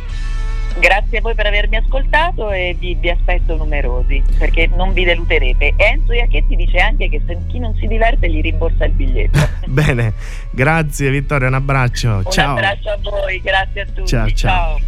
Grazie 0.79 1.19
a 1.19 1.21
voi 1.21 1.35
per 1.35 1.47
avermi 1.47 1.77
ascoltato 1.77 2.51
e 2.51 2.75
vi, 2.79 2.95
vi, 2.95 3.11
aspetto 3.11 3.57
numerosi 3.57 4.23
perché 4.39 4.69
non 4.75 4.93
vi 4.93 5.05
deluderete. 5.05 5.75
Enzo 5.77 6.13
Iacchetti 6.13 6.57
dice 6.57 6.79
anche 6.79 7.09
che 7.11 7.21
se 7.27 7.37
chi 7.49 7.59
non 7.59 7.75
si 7.75 7.87
diverte 7.87 8.31
gli 8.31 8.41
rimborsa 8.41 8.87
il 8.87 8.93
biglietto. 8.93 9.39
Bene, 9.67 10.15
grazie 10.51 11.11
Vittoria, 11.11 11.49
un 11.49 11.55
abbraccio. 11.55 12.09
Un 12.09 12.31
ciao. 12.31 12.53
abbraccio 12.53 12.89
a 12.89 12.99
voi, 13.03 13.41
grazie 13.43 13.81
a 13.83 13.87
tutti. 13.87 14.07
ciao. 14.07 14.29
ciao. 14.31 14.81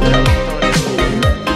ciao. 0.00 1.49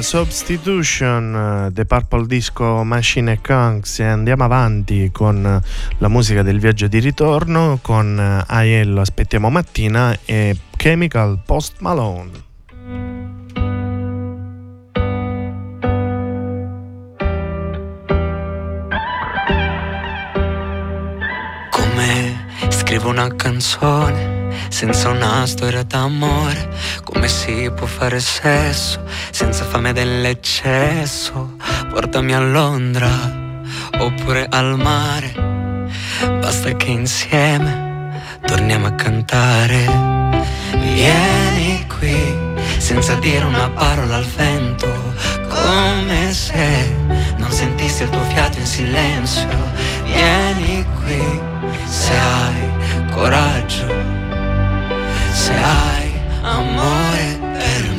Substitution, 0.00 1.70
The 1.72 1.84
Purple 1.84 2.26
Disco 2.26 2.84
Machine 2.84 3.40
Kunks 3.40 4.00
e 4.00 4.04
andiamo 4.04 4.44
avanti 4.44 5.10
con 5.12 5.60
la 5.98 6.08
musica 6.08 6.42
del 6.42 6.58
viaggio 6.58 6.86
di 6.86 6.98
ritorno 6.98 7.78
con 7.82 8.44
Aiello 8.46 9.00
Aspettiamo 9.00 9.50
Mattina 9.50 10.16
e 10.24 10.56
Chemical 10.76 11.40
Post 11.44 11.76
Malone. 11.80 12.30
Come 21.70 22.46
scrivo 22.70 23.08
una 23.08 23.34
canzone 23.34 24.35
senza 24.68 25.08
una 25.08 25.46
storia 25.46 25.82
d'amore, 25.82 26.68
come 27.04 27.28
si 27.28 27.70
può 27.74 27.86
fare 27.86 28.20
sesso 28.20 29.00
senza 29.30 29.64
fame 29.64 29.92
dell'eccesso? 29.92 31.56
Portami 31.90 32.34
a 32.34 32.40
Londra 32.40 33.08
oppure 33.98 34.46
al 34.48 34.76
mare, 34.76 35.32
basta 36.40 36.72
che 36.72 36.90
insieme 36.90 37.84
torniamo 38.44 38.86
a 38.86 38.92
cantare. 38.92 39.84
Vieni 40.78 41.86
qui 41.98 42.54
senza 42.78 43.14
dire 43.14 43.44
una 43.44 43.68
parola 43.70 44.16
al 44.16 44.24
vento, 44.24 45.14
come 45.48 46.32
se 46.32 46.94
non 47.36 47.50
sentissi 47.50 48.04
il 48.04 48.10
tuo 48.10 48.22
fiato 48.24 48.58
in 48.58 48.66
silenzio. 48.66 49.48
Vieni 50.04 50.86
qui 51.02 51.40
se 51.86 52.12
hai 52.16 53.10
coraggio 53.10 54.25
se 55.36 55.52
hai 55.52 56.10
amore 56.42 57.38
per 57.40 57.82
me. 57.90 57.95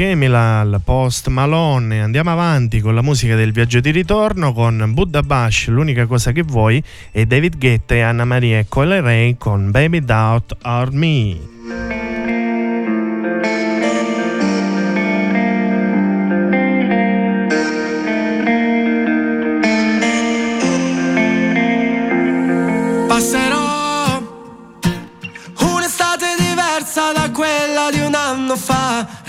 Chemical, 0.00 0.80
Post 0.82 1.28
Malone. 1.28 2.00
Andiamo 2.00 2.30
avanti 2.30 2.80
con 2.80 2.94
la 2.94 3.02
musica 3.02 3.36
del 3.36 3.52
viaggio 3.52 3.80
di 3.80 3.90
ritorno 3.90 4.54
con 4.54 4.92
Buddha 4.94 5.20
Bash, 5.20 5.68
l'unica 5.68 6.06
cosa 6.06 6.32
che 6.32 6.40
vuoi, 6.40 6.82
e 7.10 7.26
David 7.26 7.58
Guetta 7.58 7.94
e 7.96 8.00
Anna 8.00 8.24
Maria 8.24 8.64
Cole 8.66 9.02
Ray 9.02 9.36
con 9.36 9.70
Baby 9.70 10.02
Doubt 10.02 10.56
or 10.62 10.90
Me. 10.92 11.89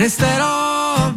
Resterò 0.02 1.14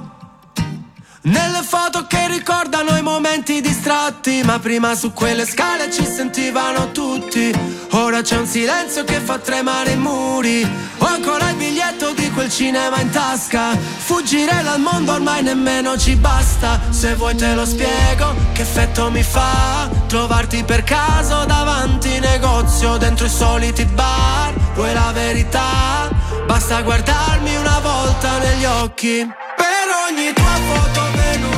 nelle 1.22 1.62
foto 1.62 2.06
che 2.06 2.28
ricordano 2.28 2.94
i 2.98 3.02
momenti 3.02 3.62
distratti, 3.62 4.42
ma 4.44 4.58
prima 4.58 4.94
su 4.94 5.14
quelle 5.14 5.46
scale 5.46 5.90
ci 5.90 6.04
sentivano 6.04 6.92
tutti. 6.92 7.50
Ora 7.92 8.20
c'è 8.20 8.36
un 8.36 8.46
silenzio 8.46 9.04
che 9.04 9.20
fa 9.20 9.38
tremare 9.38 9.92
i 9.92 9.96
muri. 9.96 10.68
Ho 10.98 11.06
ancora 11.06 11.48
il 11.48 11.56
biglietto 11.56 12.12
di 12.12 12.30
quel 12.32 12.50
cinema 12.50 13.00
in 13.00 13.08
tasca. 13.08 13.74
Fuggire 13.74 14.62
dal 14.62 14.80
mondo 14.80 15.12
ormai 15.12 15.42
nemmeno 15.42 15.96
ci 15.96 16.14
basta. 16.16 16.78
Se 16.90 17.14
vuoi 17.14 17.34
te 17.36 17.54
lo 17.54 17.64
spiego, 17.64 18.34
che 18.52 18.60
effetto 18.60 19.10
mi 19.10 19.22
fa 19.22 19.88
trovarti 20.08 20.62
per 20.62 20.84
caso 20.84 21.46
davanti 21.46 22.18
negozio 22.18 22.98
dentro 22.98 23.24
i 23.24 23.30
soliti 23.30 23.86
bar. 23.86 24.52
Vuoi 24.74 24.92
la 24.92 25.10
verità? 25.14 26.23
Basta 26.46 26.82
guardarmi 26.82 27.56
una 27.56 27.80
volta 27.80 28.38
negli 28.38 28.64
occhi. 28.64 29.26
Per 29.56 29.86
ogni 30.08 30.32
tua 30.32 30.56
foto 30.68 31.00
venuta 31.16 31.53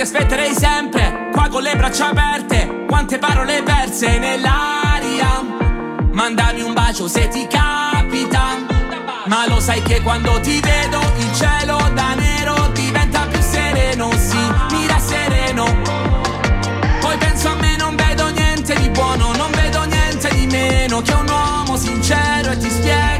ti 0.00 0.06
aspetterei 0.06 0.54
sempre 0.54 1.28
Qua 1.30 1.48
con 1.48 1.62
le 1.62 1.76
braccia 1.76 2.08
aperte 2.08 2.86
Quante 2.86 3.18
parole 3.18 3.62
perse 3.62 4.18
nell'aria. 4.18 5.44
Mandami 6.12 6.62
un 6.62 6.72
bacio 6.72 7.06
se 7.06 7.28
ti 7.28 7.46
capita 7.46 8.56
Ma 9.26 9.46
lo 9.46 9.60
sai 9.60 9.82
che 9.82 10.00
quando 10.00 10.40
ti 10.40 10.58
vedo 10.60 11.00
Il 11.18 11.34
cielo 11.34 11.76
da 11.92 12.14
nero 12.14 12.68
diventa 12.72 13.26
più 13.26 13.40
sereno 13.42 14.10
Sì, 14.12 14.38
mira 14.70 14.98
sereno. 14.98 15.64
Poi 17.00 17.16
penso 17.18 17.48
a 17.48 17.54
me 17.56 17.76
non 17.76 17.94
vedo 17.94 18.28
niente 18.30 18.74
di 18.76 18.88
buono 18.88 19.34
Non 19.34 19.50
vedo 19.50 19.84
niente 19.84 20.30
di 20.30 20.46
meno 20.46 21.02
Che 21.02 21.12
un 21.12 21.28
uomo 21.28 21.76
sincero 21.76 22.52
E 22.52 22.56
ti 22.56 22.70
spiego 22.70 23.19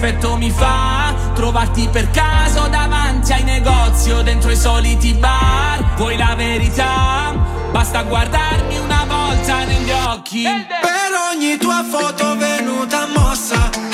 effetto 0.00 0.36
mi 0.36 0.50
fa 0.50 1.14
Trovarti 1.34 1.88
per 1.92 2.10
caso 2.10 2.66
davanti 2.68 3.32
ai 3.32 3.44
negozi 3.44 4.10
o 4.10 4.22
dentro 4.22 4.50
i 4.50 4.56
soliti 4.56 5.12
bar 5.12 5.94
Vuoi 5.96 6.16
la 6.16 6.34
verità? 6.34 7.34
Basta 7.70 8.02
guardarmi 8.02 8.78
una 8.78 9.04
volta 9.06 9.64
negli 9.64 9.90
occhi 9.90 10.42
Per 10.42 11.10
ogni 11.32 11.58
tua 11.58 11.84
foto 11.88 12.34
venuta 12.36 13.06
mossa 13.14 13.89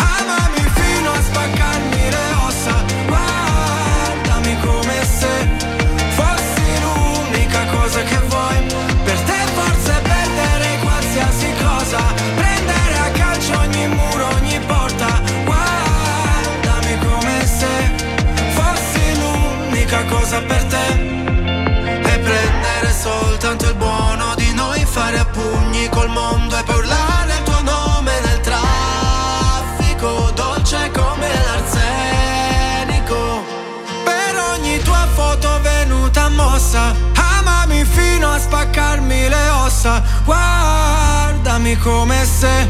guardami 41.66 41.76
come 41.76 42.24
se 42.24 42.68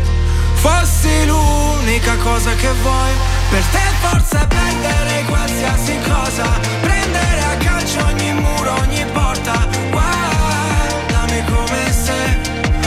fossi 0.55 1.27
l'unica 1.27 2.17
cosa 2.17 2.55
che 2.55 2.71
vuoi. 2.83 3.13
Per 3.51 3.63
te 3.65 3.81
forse 4.01 4.47
perdere 4.47 5.25
qualsiasi 5.27 5.99
cosa, 6.09 6.45
prendere 6.81 7.41
a 7.41 7.57
calcio 7.59 8.05
ogni 8.05 8.33
muro, 8.33 8.73
ogni 8.81 9.05
porta, 9.13 9.67
guardami 9.91 11.45
come 11.45 11.93
se 11.93 12.39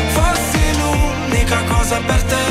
fossi 0.09 0.77
l'unica 0.79 1.63
cosa 1.67 1.99
per 2.05 2.23
te. 2.23 2.48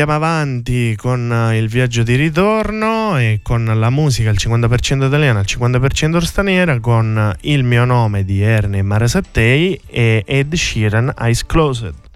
Andiamo 0.00 0.26
avanti 0.26 0.94
con 0.96 1.32
eh, 1.32 1.58
il 1.58 1.66
viaggio 1.66 2.04
di 2.04 2.14
ritorno 2.14 3.18
e 3.18 3.40
con 3.42 3.64
la 3.64 3.90
musica 3.90 4.30
al 4.30 4.36
50% 4.38 5.06
italiana, 5.06 5.40
al 5.40 5.44
50% 5.44 6.18
straniera, 6.18 6.78
con 6.78 7.34
il 7.40 7.64
mio 7.64 7.84
nome 7.84 8.24
di 8.24 8.40
Ernie 8.40 8.82
Marasattei 8.82 9.80
e 9.86 10.22
Ed 10.24 10.54
Sheeran 10.54 11.14
Eyes 11.18 11.44
Closed. 11.44 12.07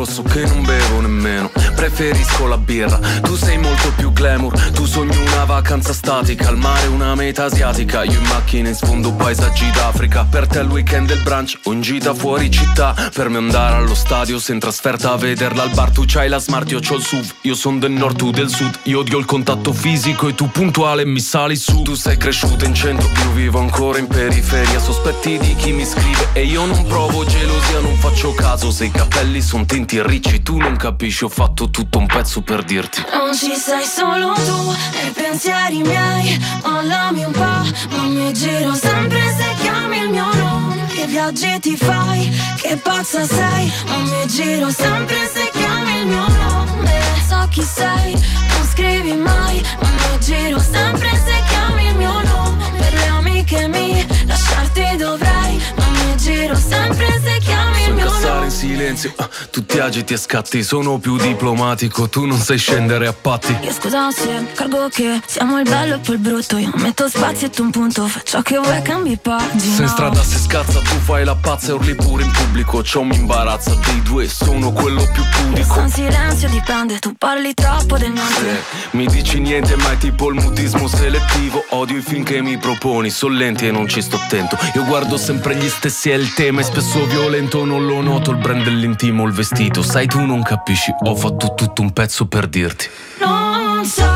Rosso 0.00 0.22
che 0.22 0.46
non 0.46 0.62
bevo 0.64 1.00
nemmeno 1.00 1.59
Preferisco 1.92 2.46
la 2.46 2.56
birra. 2.56 2.98
Tu 3.20 3.34
sei 3.36 3.58
molto 3.58 3.92
più 3.96 4.12
glamour 4.12 4.54
Tu 4.70 4.86
sogni 4.86 5.16
una 5.16 5.44
vacanza 5.44 5.92
statica 5.92 6.48
Al 6.48 6.56
mare 6.56 6.86
una 6.86 7.16
meta 7.16 7.44
asiatica. 7.44 8.04
Io 8.04 8.12
in 8.12 8.26
macchina 8.26 8.68
in 8.68 8.74
sfondo 8.76 9.12
paesaggi 9.12 9.68
d'Africa 9.72 10.24
Per 10.24 10.46
te 10.46 10.60
il 10.60 10.68
weekend 10.68 11.08
del 11.08 11.20
brunch 11.22 11.58
O 11.64 11.72
in 11.72 11.80
gita 11.80 12.14
fuori 12.14 12.48
città. 12.50 12.94
Per 13.12 13.28
me 13.28 13.38
andare 13.38 13.74
allo 13.76 13.96
stadio 13.96 14.38
Se 14.38 14.52
in 14.52 14.60
trasferta 14.60 15.12
a 15.12 15.16
vederla 15.16 15.64
al 15.64 15.70
bar 15.70 15.90
Tu 15.90 16.04
c'hai 16.06 16.28
la 16.28 16.38
smart, 16.38 16.70
io 16.70 16.78
c'ho 16.78 16.94
il 16.94 17.02
SUV. 17.02 17.34
Io 17.42 17.54
son 17.54 17.80
del 17.80 17.90
nord, 17.90 18.16
tu 18.16 18.30
del 18.30 18.48
sud 18.48 18.78
Io 18.84 19.00
odio 19.00 19.18
il 19.18 19.24
contatto 19.24 19.72
fisico 19.72 20.28
E 20.28 20.34
tu 20.34 20.48
puntuale 20.48 21.04
mi 21.04 21.20
sali 21.20 21.56
su. 21.56 21.82
Tu 21.82 21.94
sei 21.94 22.16
cresciuto 22.16 22.64
in 22.64 22.72
centro 22.72 23.08
Io 23.24 23.32
vivo 23.32 23.58
ancora 23.58 23.98
in 23.98 24.06
periferia. 24.06 24.78
Sospetti 24.78 25.38
di 25.38 25.54
chi 25.56 25.72
mi 25.72 25.84
scrive 25.84 26.28
E 26.34 26.44
io 26.44 26.64
non 26.64 26.86
provo 26.86 27.24
gelosia 27.24 27.80
Non 27.80 27.96
faccio 27.96 28.32
caso. 28.32 28.70
Se 28.70 28.84
i 28.84 28.90
capelli 28.92 29.42
sono 29.42 29.66
tinti 29.66 30.00
ricci 30.00 30.42
Tu 30.42 30.56
non 30.56 30.76
capisci, 30.76 31.24
ho 31.24 31.28
fatto 31.28 31.68
tutto 31.68 31.79
un 31.96 32.06
pezzo 32.06 32.40
per 32.42 32.62
dirti. 32.62 33.04
Non 33.12 33.34
ci 33.34 33.54
sei 33.54 33.84
solo 33.84 34.32
tu 34.34 34.74
nei 34.92 35.10
pensieri 35.12 35.82
miei. 35.82 36.38
Mollami 36.64 37.24
un 37.24 37.32
po', 37.32 37.96
non 37.96 38.12
mi 38.12 38.32
giro 38.32 38.74
sempre 38.74 39.20
se 39.38 39.54
chiami 39.60 39.98
il 39.98 40.10
mio 40.10 40.32
nome. 40.34 40.86
Che 40.94 41.06
viaggi 41.06 41.58
ti 41.60 41.76
fai, 41.76 42.30
che 42.60 42.76
pazza 42.76 43.24
sei. 43.24 43.72
Non 43.86 44.02
mi 44.02 44.26
giro 44.26 44.70
sempre 44.70 45.30
se 45.32 45.50
chiami 45.52 46.00
il 46.00 46.06
mio 46.06 46.28
nome. 46.28 47.00
So 47.28 47.46
chi 47.50 47.62
sei, 47.62 48.12
non 48.12 48.66
scrivi 48.72 49.14
mai. 49.14 49.62
Non 49.80 49.94
mi 49.94 50.20
giro 50.20 50.58
sempre 50.58 51.08
se 51.24 51.34
chiami 51.48 51.86
il 51.86 51.96
mio 51.96 52.20
nome. 52.22 52.64
Per 52.78 52.92
le 52.92 53.06
amiche 53.06 53.68
mie, 53.68 54.06
lasciarti 54.26 54.96
dovrei 54.96 55.60
mi 55.76 55.89
giro 56.20 56.54
sempre 56.54 57.20
se 57.22 57.38
chiami 57.38 57.84
il 57.84 57.94
mio 57.94 58.10
nome. 58.10 58.44
in 58.44 58.50
silenzio, 58.50 59.12
uh, 59.16 59.24
tu 59.50 59.64
ti 59.64 59.78
agiti 59.78 60.12
e 60.12 60.16
scatti 60.18 60.62
Sono 60.62 60.98
più 60.98 61.16
diplomatico, 61.16 62.08
tu 62.08 62.26
non 62.26 62.38
sai 62.38 62.58
scendere 62.58 63.06
a 63.06 63.12
patti. 63.12 63.56
Io 63.62 63.72
scusa 63.72 64.10
se 64.10 64.46
cargo 64.54 64.88
che 64.88 65.20
siamo 65.26 65.58
il 65.58 65.68
bello 65.68 65.94
e 65.94 65.98
poi 65.98 66.16
il 66.16 66.20
brutto 66.20 66.58
Io 66.58 66.70
metto 66.74 67.08
spazio 67.08 67.46
e 67.46 67.50
tu 67.50 67.62
un 67.62 67.70
punto, 67.70 68.06
faccio 68.06 68.42
che 68.42 68.58
vuoi 68.58 68.82
cambi 68.82 69.16
pagina. 69.16 69.74
Se 69.74 69.82
in 69.82 69.88
strada 69.88 70.22
si 70.22 70.38
scazza, 70.38 70.78
tu 70.80 70.98
fai 70.98 71.24
la 71.24 71.34
pazza 71.34 71.70
e 71.70 71.72
urli 71.72 71.94
pure 71.94 72.24
in 72.24 72.30
pubblico 72.30 72.82
Ciò 72.82 73.02
mi 73.02 73.16
imbarazza 73.16 73.74
dei 73.74 74.02
due, 74.02 74.28
sono 74.28 74.72
quello 74.72 75.08
più 75.12 75.22
pubblico 75.32 75.74
Io 75.76 75.82
in 75.82 75.90
silenzio 75.90 76.48
dipende, 76.48 76.98
tu 76.98 77.14
parli 77.16 77.54
troppo 77.54 77.96
del 77.96 78.10
niente 78.10 78.34
Se 78.34 78.96
mi 78.96 79.06
dici 79.06 79.40
niente, 79.40 79.76
ma 79.76 79.92
è 79.92 79.96
tipo 79.96 80.28
il 80.30 80.34
mutismo 80.34 80.86
selettivo 80.86 81.64
Odio 81.70 81.96
i 81.96 82.02
film 82.02 82.24
che 82.24 82.42
mi 82.42 82.58
proponi, 82.58 83.10
sono 83.10 83.34
lenti 83.34 83.66
e 83.66 83.70
non 83.70 83.88
ci 83.88 84.02
sto 84.02 84.16
attento 84.16 84.58
Io 84.74 84.84
guardo 84.84 85.16
sempre 85.16 85.56
gli 85.56 85.68
stessi, 85.68 86.09
è 86.10 86.14
il 86.14 86.32
tema, 86.34 86.60
è 86.60 86.64
spesso 86.64 87.06
violento, 87.06 87.64
non 87.64 87.86
lo 87.86 88.00
noto 88.00 88.32
il 88.32 88.38
brand 88.38 88.64
dell'intimo, 88.64 89.26
il 89.26 89.32
vestito. 89.32 89.82
Sai 89.82 90.06
tu 90.06 90.20
non 90.24 90.42
capisci, 90.42 90.92
ho 91.04 91.14
fatto 91.14 91.54
tutto 91.54 91.82
un 91.82 91.92
pezzo 91.92 92.26
per 92.26 92.48
dirti. 92.48 92.88
Non 93.20 93.84
so 93.84 94.10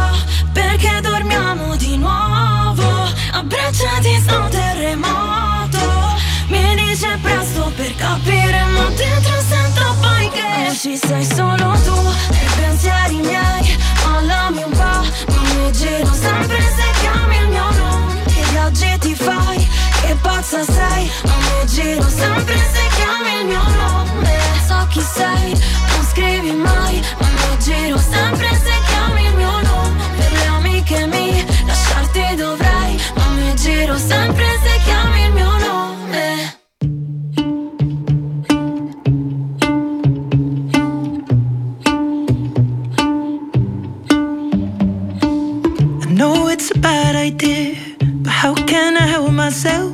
perché 0.53 1.01
dormiamo 1.03 1.77
di 1.77 1.97
nuovo. 1.97 2.83
Abbracciati 3.33 4.19
sta 4.21 4.39
un 4.39 4.51
terremoto. 4.51 6.17
Mi 6.49 6.75
dice 6.75 7.19
presto 7.23 7.73
per 7.77 7.95
capire 7.95 8.65
ma 8.75 8.89
dentro 8.97 9.41
sento 9.49 9.95
poi 10.01 10.29
che 10.31 10.65
Non 10.67 10.75
ci 10.75 10.97
sei 10.97 11.25
solo 11.25 11.79
tu. 11.85 11.95
Nei 12.31 12.49
pensieri 12.57 13.17
miei 13.17 13.77
Mollami 14.05 14.63
un 14.65 14.71
po', 14.71 15.33
non 15.33 15.45
mi 15.57 15.73
giro 15.73 16.13
sempre 16.13 16.61
se 16.61 17.01
chiami 17.01 17.37
il 17.37 17.49
mio 17.49 17.71
nome. 17.73 18.23
Che 18.25 18.43
viaggi 18.51 18.99
ti 18.99 19.14
pazza 20.23 20.63
sei. 20.65 21.11
Non 21.25 21.39
mi 21.39 21.67
giro 21.67 22.09
sempre 22.09 22.57
se 22.73 22.83
chiami 22.97 23.41
il 23.41 23.47
mio 23.47 23.63
nome. 23.83 24.37
So 24.67 24.87
chi 24.91 25.01
sei, 25.01 25.51
non 25.51 26.05
scrivi 26.11 26.53
mai. 26.53 27.03
Ma 27.19 27.27
mi 27.27 27.59
giro 27.59 27.99
sempre 27.99 28.49
se 28.65 28.73
chiami 28.89 29.27
il 29.27 29.35
mio 29.35 29.61
nome. 29.63 30.03
Per 30.17 30.33
le 30.33 30.47
amiche 30.47 31.07
mie, 31.07 31.45
lasciarti 31.67 32.35
dovrei. 32.37 33.01
Ma 33.17 33.27
mi 33.37 33.55
giro 33.57 33.97
sempre 33.97 34.45
se 34.63 34.81
chiami 34.85 35.25
il 35.27 35.33
mio 35.33 35.59
nome. 35.59 35.83
I 46.01 46.17
know 46.17 46.49
it's 46.49 46.71
a 46.71 46.79
bad 46.79 47.17
idea, 47.17 47.75
but 48.23 48.33
how 48.33 48.55
can 48.55 48.97
I 48.97 49.07
help 49.07 49.31
myself? 49.33 49.94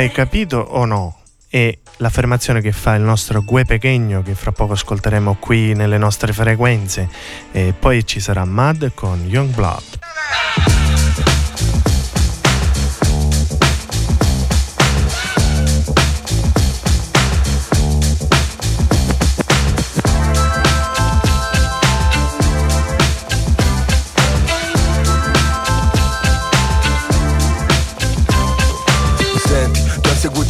Hai 0.00 0.10
capito 0.10 0.56
o 0.56 0.86
no? 0.86 1.18
È 1.46 1.76
l'affermazione 1.98 2.62
che 2.62 2.72
fa 2.72 2.94
il 2.94 3.02
nostro 3.02 3.42
Gue 3.42 3.66
Pechegno 3.66 4.22
che 4.22 4.34
fra 4.34 4.50
poco 4.50 4.72
ascolteremo 4.72 5.36
qui 5.38 5.74
nelle 5.74 5.98
nostre 5.98 6.32
frequenze 6.32 7.08
e 7.52 7.74
poi 7.78 8.06
ci 8.06 8.18
sarà 8.18 8.46
Mad 8.46 8.92
con 8.94 9.26
Young 9.26 9.52
Blood. 9.52 10.79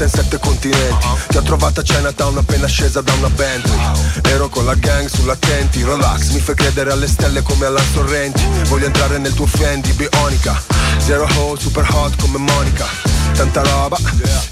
In 0.05 0.11
sette 0.11 0.39
continenti. 0.39 1.07
Ti 1.29 1.37
ho 1.37 1.43
trovata 1.43 1.81
a 1.81 1.85
Chinatown 1.85 2.39
appena 2.39 2.67
scesa 2.67 3.01
da 3.01 3.13
una 3.15 3.31
Bentley. 3.31 3.79
Ero 4.23 4.49
con 4.49 4.65
la 4.65 4.75
gang 4.75 5.09
sull'attenti 5.09 5.83
Relax, 5.85 6.31
mi 6.31 6.41
fai 6.41 6.55
credere 6.55 6.93
alle 6.93 7.09
stelle 7.09 7.43
come 7.43 7.67
alla 7.67 7.83
Sorrenti. 7.93 8.45
Voglio 8.69 8.87
entrare 8.87 9.19
nel 9.19 9.35
tuo 9.35 9.47
Fendi, 9.47 9.93
bionica. 9.93 10.61
Zero 10.99 11.27
hole, 11.37 11.59
super 11.59 11.87
hot 11.91 12.21
come 12.21 12.39
Monica. 12.39 12.87
Tanta 13.33 13.63
roba, 13.63 13.97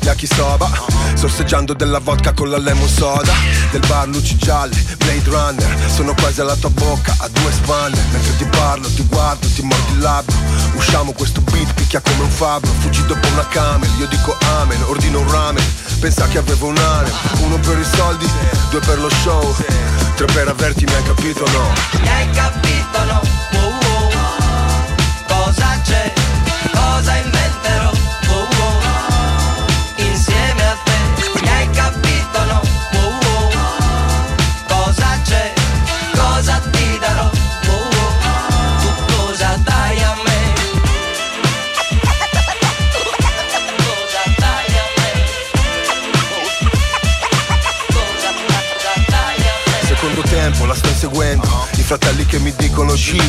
yakisoba 0.01 0.71
Sorseggiando 1.15 1.75
della 1.75 1.99
vodka 1.99 2.33
con 2.33 2.49
la 2.49 2.59
lemon 2.59 2.89
soda. 2.89 3.33
Del 3.71 3.83
bar 3.87 4.07
luci 4.07 4.37
gialle, 4.37 4.77
Blade 4.99 5.23
Runner. 5.25 5.91
Sono 5.91 6.15
quasi 6.15 6.41
alla 6.41 6.55
tua 6.55 6.71
bocca, 6.71 7.15
a 7.19 7.29
due 7.29 7.51
spanne. 7.51 7.99
Mentre 8.13 8.37
ti 8.37 8.45
parlo, 8.45 8.89
ti 8.89 9.03
guardo, 9.03 9.49
ti 9.49 9.63
mordi 9.63 9.93
il 9.93 9.99
labbro. 9.99 10.37
Usciamo 10.75 11.13
questo 11.13 11.41
beat, 11.41 11.75
picchia 11.89 12.01
come 12.03 12.23
un 12.23 12.31
fabbro 12.31 12.71
Fuggi 12.81 13.05
dopo 13.07 13.27
una 13.29 13.47
camel, 13.49 13.89
io 13.99 14.07
dico 14.07 14.37
amen 14.61 14.83
Ordino 14.83 15.21
un 15.21 15.31
ramen, 15.31 15.65
pensa 15.99 16.29
che 16.29 16.39
avevo 16.39 16.67
un 16.67 16.77
harem 16.77 17.13
Uno 17.41 17.59
per 17.59 17.79
i 17.79 17.85
soldi, 17.85 18.27
due 18.71 18.81
per 18.81 18.99
lo 18.99 19.09
show 19.09 19.57
Tre 20.15 20.27
per 20.27 20.49
averti, 20.49 20.85
mi 20.85 20.95
hai 20.95 21.03
capito 21.03 21.45
o 21.45 21.51
no? 21.51 21.73
Mi 22.01 22.09
hai 22.09 22.31
capito 22.31 23.05
no? 23.05 23.21
Wow, 23.53 23.71
wow. 24.13 25.45
Cosa 25.45 25.81
c'è? 25.83 26.13
Cosa 26.73 27.15
inventerò? 27.17 27.38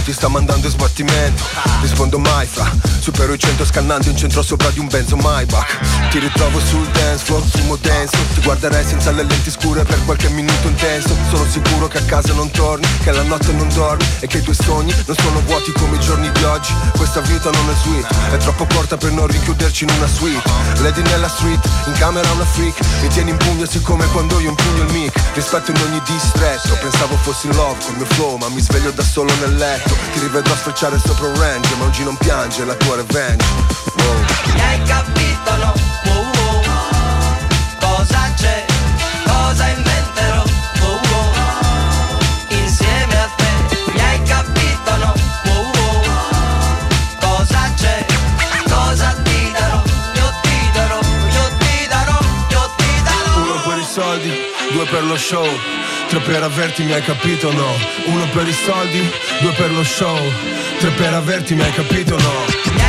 Ti 0.09 0.15
sta 0.15 0.27
mandando 0.27 0.67
sbattimento. 0.67 1.43
Rispondo 1.81 2.17
mai 2.17 2.47
fra 2.47 2.98
Supero 3.09 3.33
i 3.33 3.39
100 3.39 3.65
scannando 3.65 4.07
in 4.07 4.15
centro 4.15 4.43
sopra 4.43 4.69
di 4.69 4.77
un 4.77 4.87
benzo 4.87 5.15
Maybach. 5.15 6.09
Ti 6.11 6.19
ritrovo 6.19 6.59
sul 6.59 6.87
dance 6.89 7.25
floor, 7.25 7.41
fumo 7.41 7.75
denso 7.77 8.17
Ti 8.35 8.41
guarderei 8.41 8.85
senza 8.85 9.09
le 9.09 9.23
lenti 9.23 9.49
scure 9.49 9.83
per 9.83 9.97
qualche 10.05 10.29
minuto 10.29 10.67
intenso. 10.67 11.15
Sono 11.31 11.43
sicuro 11.49 11.87
che 11.87 11.97
a 11.97 12.03
casa 12.03 12.33
non 12.33 12.51
torni 12.51 12.85
Che 13.01 13.11
la 13.11 13.23
notte 13.23 13.51
non 13.51 13.67
dormi 13.73 14.05
E 14.19 14.27
che 14.27 14.37
i 14.37 14.41
tuoi 14.41 14.55
sogni 14.55 14.93
non 15.07 15.15
sono 15.15 15.41
vuoti 15.41 15.71
come 15.71 15.95
i 15.95 15.99
giorni 15.99 16.31
di 16.31 16.43
oggi. 16.43 16.71
Questa 16.95 17.21
vita 17.21 17.49
non 17.49 17.69
è 17.71 17.73
sweet 17.81 18.07
È 18.31 18.37
troppo 18.37 18.67
corta 18.71 18.95
per 18.95 19.11
non 19.11 19.25
rinchiuderci 19.25 19.85
in 19.85 19.89
una 19.97 20.07
suite. 20.07 20.47
Lady 20.81 21.01
nella 21.01 21.27
street, 21.27 21.67
in 21.87 21.93
camera 21.93 22.29
una 22.31 22.45
freak 22.45 22.77
Mi 23.01 23.07
tieni 23.07 23.31
in 23.31 23.37
pugno 23.37 23.65
siccome 23.65 24.05
quando 24.11 24.39
io 24.39 24.49
impugno 24.49 24.83
il 24.83 24.93
mic 24.93 25.19
Rispetto 25.33 25.71
in 25.71 25.81
ogni 25.81 26.01
distretto 26.05 26.77
Pensavo 26.79 27.15
fossi 27.17 27.47
in 27.47 27.55
love 27.55 27.83
col 27.83 27.95
mio 27.95 28.05
flow 28.05 28.37
Ma 28.37 28.49
mi 28.49 28.61
sveglio 28.61 28.91
da 28.91 29.03
solo 29.03 29.33
nel 29.39 29.55
letto. 29.55 29.95
Ti 30.13 30.19
rivedrò 30.19 30.55
sfrecciare 30.55 30.99
sopra 30.99 31.27
un 31.27 31.39
range 31.39 31.73
Ma 31.75 31.85
oggi 31.85 32.03
non 32.03 32.15
piange 32.17 32.63
la 32.65 32.75
tua 32.75 32.97
revenge 32.99 33.45
Wow. 33.97 34.17
Mi 34.53 34.61
hai 34.61 34.81
capito 34.83 35.51
no? 35.57 35.73
Cosa 37.79 38.33
c'è? 38.35 38.65
Cosa 39.25 39.67
inventerò? 39.67 40.43
Insieme 42.49 43.15
a 43.25 43.29
te 43.37 43.49
Mi 43.93 44.01
hai 44.01 44.21
capito 44.23 44.91
no? 44.97 45.13
Cosa 47.19 47.73
c'è? 47.77 48.05
Cosa 48.67 49.15
ti 49.23 49.51
darò? 49.51 49.81
Io 50.15 50.29
ti 50.43 50.57
darò, 50.73 50.99
io 51.37 51.45
ti 51.59 51.87
darò, 51.87 52.17
io 52.49 52.71
ti 52.77 53.01
darò 53.03 53.41
Uno 53.43 53.61
per 53.65 53.77
i 53.77 53.85
soldi, 53.85 54.31
due 54.73 54.85
per 54.85 55.03
lo 55.03 55.17
show 55.17 55.47
Tre 56.09 56.19
per 56.19 56.43
averti, 56.43 56.83
mi 56.83 56.93
hai 56.93 57.03
capito 57.03 57.51
no? 57.53 57.71
Uno 58.05 58.27
per 58.33 58.47
i 58.47 58.53
soldi, 58.53 59.09
due 59.41 59.51
per 59.53 59.71
lo 59.71 59.83
show 59.83 60.17
Tre 60.79 60.89
per 60.91 61.13
averti, 61.13 61.55
mi 61.55 61.61
hai 61.63 61.71
capito 61.73 62.17
no? 62.17 62.87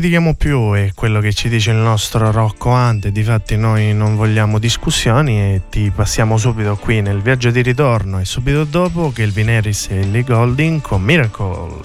Litighiamo 0.00 0.32
più, 0.32 0.72
è 0.72 0.92
quello 0.94 1.20
che 1.20 1.34
ci 1.34 1.50
dice 1.50 1.72
il 1.72 1.76
nostro 1.76 2.30
Rocco 2.30 2.70
Ante, 2.70 3.12
difatti 3.12 3.58
noi 3.58 3.92
non 3.92 4.16
vogliamo 4.16 4.58
discussioni 4.58 5.38
e 5.38 5.62
ti 5.68 5.92
passiamo 5.94 6.38
subito 6.38 6.76
qui 6.76 7.02
nel 7.02 7.20
viaggio 7.20 7.50
di 7.50 7.60
ritorno 7.60 8.18
e 8.18 8.24
subito 8.24 8.64
dopo 8.64 9.12
che 9.12 9.22
il 9.22 9.30
Vineris 9.30 9.88
e 9.90 9.96
Ellie 9.96 10.22
Golding 10.22 10.80
con 10.80 11.02
Miracle. 11.02 11.80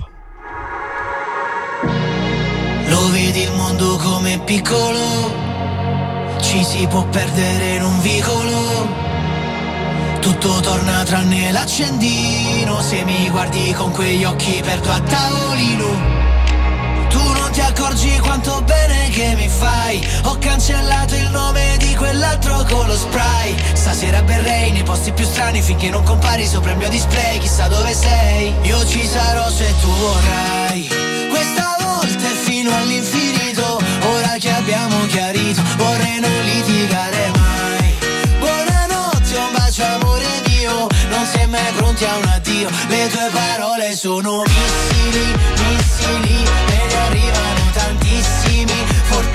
Lo 2.87 3.11
vedi 3.11 3.41
il 3.41 3.51
mondo 3.53 3.97
come 3.97 4.39
piccolo, 4.45 6.39
ci 6.39 6.63
si 6.63 6.87
può 6.87 7.05
perdere 7.09 7.75
in 7.75 7.83
un 7.83 7.99
vicolo. 7.99 9.03
Tutto 10.21 10.61
torna 10.61 11.03
tranne 11.03 11.51
l'accendino, 11.51 12.79
se 12.79 13.03
mi 13.03 13.29
guardi 13.29 13.73
con 13.73 13.91
quegli 13.91 14.23
occhi 14.23 14.61
perdo 14.63 14.89
a 14.89 15.01
tavolino. 15.01 16.24
Ti 17.55 17.61
accorgi 17.61 18.19
quanto 18.19 18.61
bene 18.63 19.07
che 19.11 19.33
mi 19.37 19.47
fai. 19.47 20.05
Ho 20.23 20.37
cancellato 20.39 21.15
il 21.15 21.29
nome 21.29 21.77
di 21.77 21.95
quell'altro 21.95 22.65
con 22.69 22.85
lo 22.85 22.97
spray. 22.97 23.55
Stasera 23.71 24.21
berrei 24.23 24.73
nei 24.73 24.83
posti 24.83 25.13
più 25.13 25.23
strani 25.23 25.61
Finché 25.61 25.89
non 25.89 26.03
compari 26.03 26.45
sopra 26.45 26.71
il 26.71 26.77
mio 26.77 26.89
display. 26.89 27.39
Chissà 27.39 27.69
dove 27.69 27.93
sei 27.93 28.53
Io 28.63 28.85
ci 28.85 29.07
sarò 29.07 29.49
se 29.49 29.73
tu 29.79 29.87
vorrai. 29.87 30.89
Questa 31.29 31.77
volta 31.79 32.25
è 32.25 32.35
fino 32.43 32.75
all'infinito 32.75 33.79
Ora 34.01 34.35
che 34.37 34.51
abbiamo 34.51 35.05
chiarito 35.05 35.61
Vorrei 35.77 36.19
non 36.19 36.41
litigare 36.43 37.31
mai. 37.37 37.95
Buonanotte, 38.37 39.33
un 39.33 39.51
bacio 39.53 39.85
amore 39.85 40.27
mio 40.47 40.87
Non 41.07 41.25
è 41.31 41.45
mai 41.45 41.71
pronti 41.71 42.03
a 42.03 42.17
un 42.17 42.27
addio. 42.27 42.69
Le 42.89 43.07
tue 43.07 43.29
parole 43.31 43.95
sono 43.95 44.43
missili, 44.43 45.35
missili 45.69 46.74
tantissimi, 49.09 49.34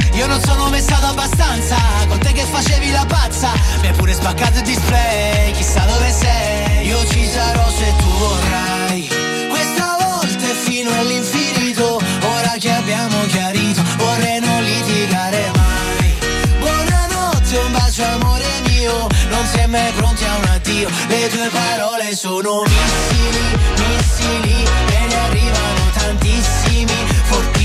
io 0.13 0.27
non 0.27 0.41
sono 0.41 0.69
mai 0.69 0.83
abbastanza 0.89 1.75
Con 2.07 2.19
te 2.19 2.31
che 2.31 2.43
facevi 2.43 2.91
la 2.91 3.05
pazza. 3.05 3.51
Mi 3.81 3.87
hai 3.87 3.93
pure 3.93 4.13
spaccato 4.13 4.57
il 4.59 4.63
display 4.63 5.51
Chissà 5.53 5.85
dove 5.85 6.11
sei. 6.11 6.87
Io 6.87 7.05
ci 7.07 7.25
sarò 7.25 7.69
se 7.69 7.93
tu 7.97 8.09
vorrai. 8.17 9.07
Questa 9.49 9.97
volta 9.99 10.45
è 10.45 10.53
fino 10.53 10.91
all'infinito 10.91 11.99
Ora 12.23 12.55
che 12.59 12.71
abbiamo 12.71 13.25
chiarito 13.27 13.81
Vorrei 13.97 14.39
non 14.39 14.63
litigare 14.63 15.51
mai. 15.55 16.15
Buonanotte, 16.59 17.57
un 17.57 17.71
bacio 17.71 18.03
amore 18.03 18.45
mio 18.67 19.07
Non 19.29 19.45
si 19.45 19.57
è 19.57 19.65
mai 19.67 19.91
pronti 19.93 20.23
a 20.23 20.35
un 20.35 20.45
addio. 20.45 20.89
Le 21.07 21.29
tue 21.29 21.49
parole 21.49 22.15
sono 22.15 22.63
missili, 22.63 23.57
missili 23.77 24.63
E 24.63 25.05
ne 25.07 25.15
arrivano 25.15 25.89
tantissimi, 25.93 26.93
fortissimi 27.23 27.60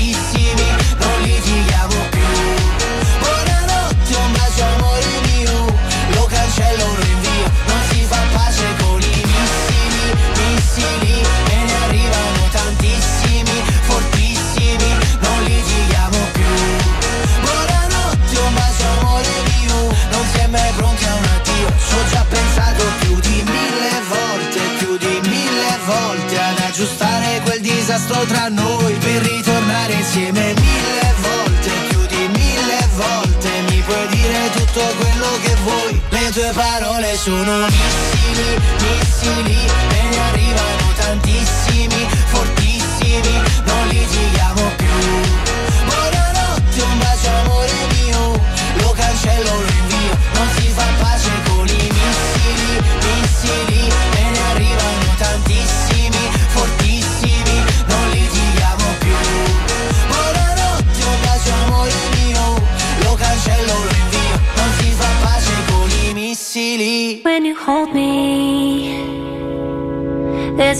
disastro 27.97 28.25
tra 28.25 28.47
noi 28.49 28.93
Per 28.93 29.21
ritornare 29.23 29.93
insieme 29.93 30.53
mille 30.53 31.15
volte 31.21 31.71
Più 31.89 32.05
di 32.05 32.27
mille 32.27 32.87
volte. 32.95 33.49
Mi 33.69 33.81
puoi 33.81 34.07
dire 34.09 34.49
tutto 34.53 34.81
quello 34.97 35.27
che 35.41 35.55
vuoi 35.63 36.01
Le 36.09 36.29
tue 36.31 36.51
parole 36.53 37.15
sono 37.17 37.65
missili, 37.65 38.59
missili 38.81 39.57
E 39.89 40.09
ne 40.09 40.19
arrivano 40.29 40.93
tantissimi, 40.97 42.07
fortissimi. 42.25 43.41
Non 43.65 43.87
litighiamo 43.87 44.56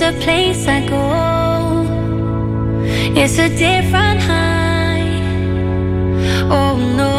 a 0.08 0.14
place 0.22 0.66
I 0.68 0.80
go. 0.88 1.04
It's 3.22 3.38
a 3.40 3.50
different 3.50 4.20
high. 4.22 5.10
Oh 6.58 6.76
no. 7.02 7.16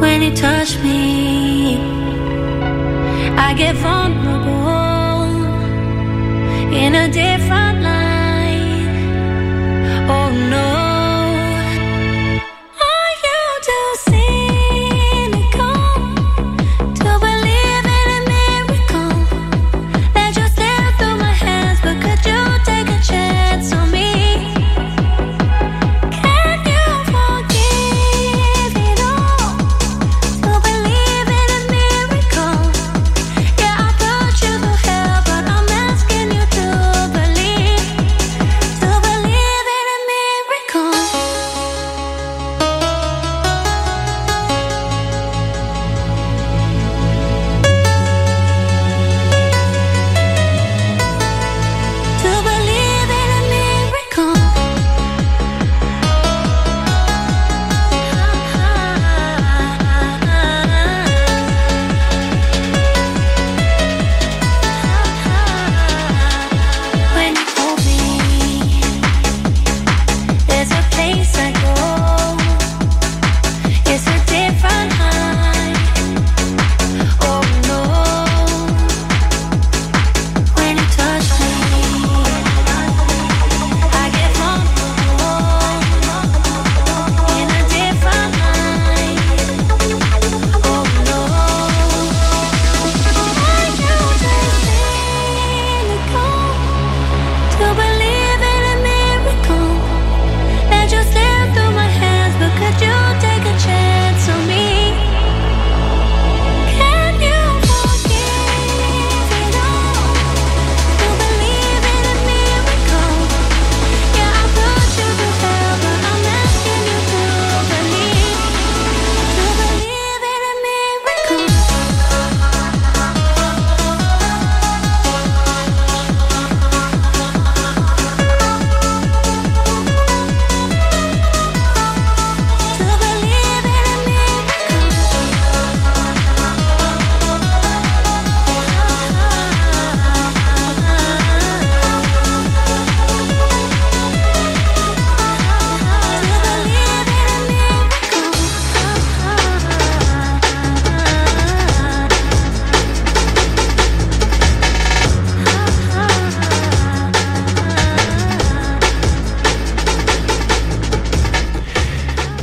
When 0.00 0.22
you 0.22 0.32
touch 0.36 0.78
me, 0.84 1.78
I 3.46 3.54
get 3.54 3.74
vulnerable 3.76 5.32
in 6.82 6.94
a 6.94 7.06
different 7.10 7.61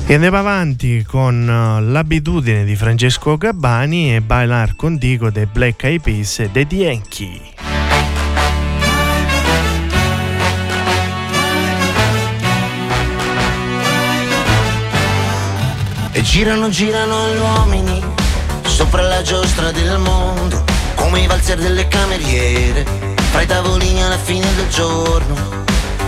E 0.09 0.15
andiamo 0.15 0.37
avanti 0.37 1.05
con 1.07 1.47
uh, 1.47 1.87
l'abitudine 1.91 2.65
di 2.65 2.75
Francesco 2.75 3.37
Gabbani 3.37 4.15
e 4.15 4.21
Bailar 4.21 4.75
Contigo 4.75 5.29
dei 5.29 5.45
Black 5.45 5.83
Eyed 5.83 6.01
Peas 6.01 6.39
e 6.39 6.49
dei 6.49 6.65
Yankee. 6.67 7.39
E 16.11 16.21
girano, 16.23 16.69
girano 16.69 17.31
gli 17.31 17.37
uomini 17.37 18.03
sopra 18.63 19.03
la 19.03 19.21
giostra 19.21 19.71
del 19.71 19.99
mondo, 19.99 20.63
come 20.95 21.21
i 21.21 21.27
valzer 21.27 21.59
delle 21.59 21.87
cameriere, 21.87 22.83
fra 23.29 23.41
i 23.41 23.45
tavolini 23.45 24.03
alla 24.03 24.17
fine 24.17 24.47
del 24.55 24.69
giorno. 24.69 25.35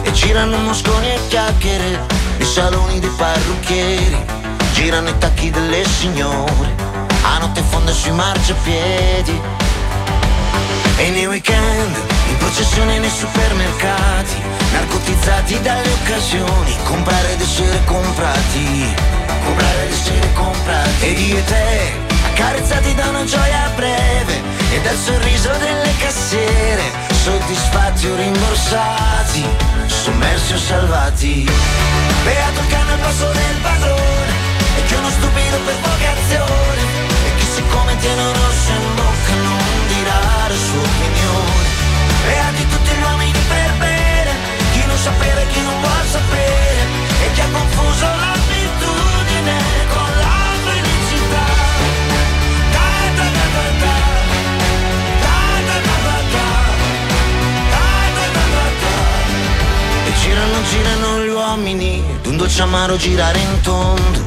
E 0.02 0.12
girano 0.12 0.58
mosconi 0.58 1.06
e 1.06 1.20
chiacchiere 1.28 2.31
i 2.42 2.46
saloni 2.46 3.00
dei 3.00 3.10
parrucchieri, 3.10 4.18
girano 4.74 5.10
i 5.10 5.18
tacchi 5.20 5.52
delle 5.52 5.86
signore, 5.86 6.74
a 7.22 7.38
notte 7.38 7.62
fonda 7.62 7.92
sui 7.92 8.12
marciapiedi. 8.12 9.40
E 10.98 11.10
nei 11.12 11.28
weekend, 11.28 11.96
in 12.30 12.38
processione 12.38 12.98
nei 12.98 13.10
supermercati, 13.10 14.36
narcotizzati 14.72 15.62
dalle 15.62 15.92
occasioni, 16.02 16.76
comprare 16.84 17.34
ed 17.34 17.42
essere 17.42 17.80
comprati, 17.86 18.96
comprare 19.46 19.84
ed 19.84 19.92
essere 19.92 20.34
comprati. 20.34 21.06
Ed 21.06 21.20
io 21.20 21.38
e 21.38 21.44
te, 21.44 21.94
accarezzati 22.26 22.96
da 22.96 23.10
una 23.10 23.24
gioia 23.24 23.70
breve 23.76 24.42
e 24.72 24.82
dal 24.82 24.98
sorriso 24.98 25.52
delle 25.60 25.94
cassiere, 26.00 27.01
soddisfatti 27.22 28.08
o 28.08 28.16
rimborsati, 28.16 29.46
sommersi 29.86 30.54
o 30.54 30.58
salvati. 30.58 31.46
Beato 32.24 32.60
il 32.60 32.68
cane 32.68 32.92
al 32.94 33.00
passo 33.00 33.28
del 33.32 33.58
padrone 33.62 34.32
E 34.78 34.84
che 34.86 34.96
uno 34.96 35.10
stupido 35.10 35.58
per 35.66 35.76
vocazione 35.82 36.82
E 37.26 37.36
chi 37.38 37.46
siccome 37.46 37.98
tiene 37.98 38.22
un 38.22 38.34
rosso 38.34 38.72
in 38.72 38.96
bocca 38.96 39.34
non 39.42 39.64
dirà 39.88 40.20
la 40.48 40.56
sua 40.56 40.82
opinione 40.82 41.70
Beati 42.26 42.68
tutti 42.68 42.92
gli 42.96 43.02
uomini 43.02 43.40
per 43.50 43.72
bene 43.80 44.32
Chi 44.72 44.86
non 44.86 44.98
sapere, 44.98 45.48
chi 45.48 45.62
non 45.62 45.82
vuol 45.82 46.06
sapere 46.06 46.82
E 47.26 47.32
chi 47.34 47.42
ha 47.42 47.50
confuso 47.52 48.06
l'abitudine 48.06 49.56
con 49.94 50.11
girano, 60.32 60.64
girano 60.70 61.24
gli 61.24 61.30
uomini 61.30 62.04
d'un 62.22 62.38
dolce 62.38 62.62
amaro 62.62 62.96
girare 62.96 63.38
in 63.40 63.62
tondo, 63.62 64.20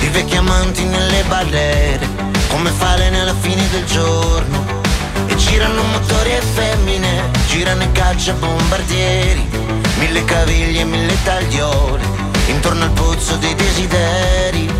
di 0.00 0.08
vecchi 0.08 0.36
amanti 0.36 0.84
nelle 0.84 1.22
barriere, 1.24 2.06
come 2.48 2.70
falene 2.70 3.20
alla 3.20 3.34
fine 3.34 3.66
del 3.70 3.84
giorno. 3.86 4.84
E 5.26 5.36
girano 5.36 5.82
motori 5.82 6.32
e 6.32 6.40
femmine, 6.40 7.30
girano 7.48 7.84
i 7.84 7.92
caccia 7.92 8.34
bombardieri, 8.34 9.48
mille 9.98 10.24
caviglie 10.24 10.80
e 10.80 10.84
mille 10.84 11.16
tagliole, 11.24 12.04
intorno 12.48 12.84
al 12.84 12.90
pozzo 12.90 13.36
dei 13.36 13.54
desideri. 13.54 14.70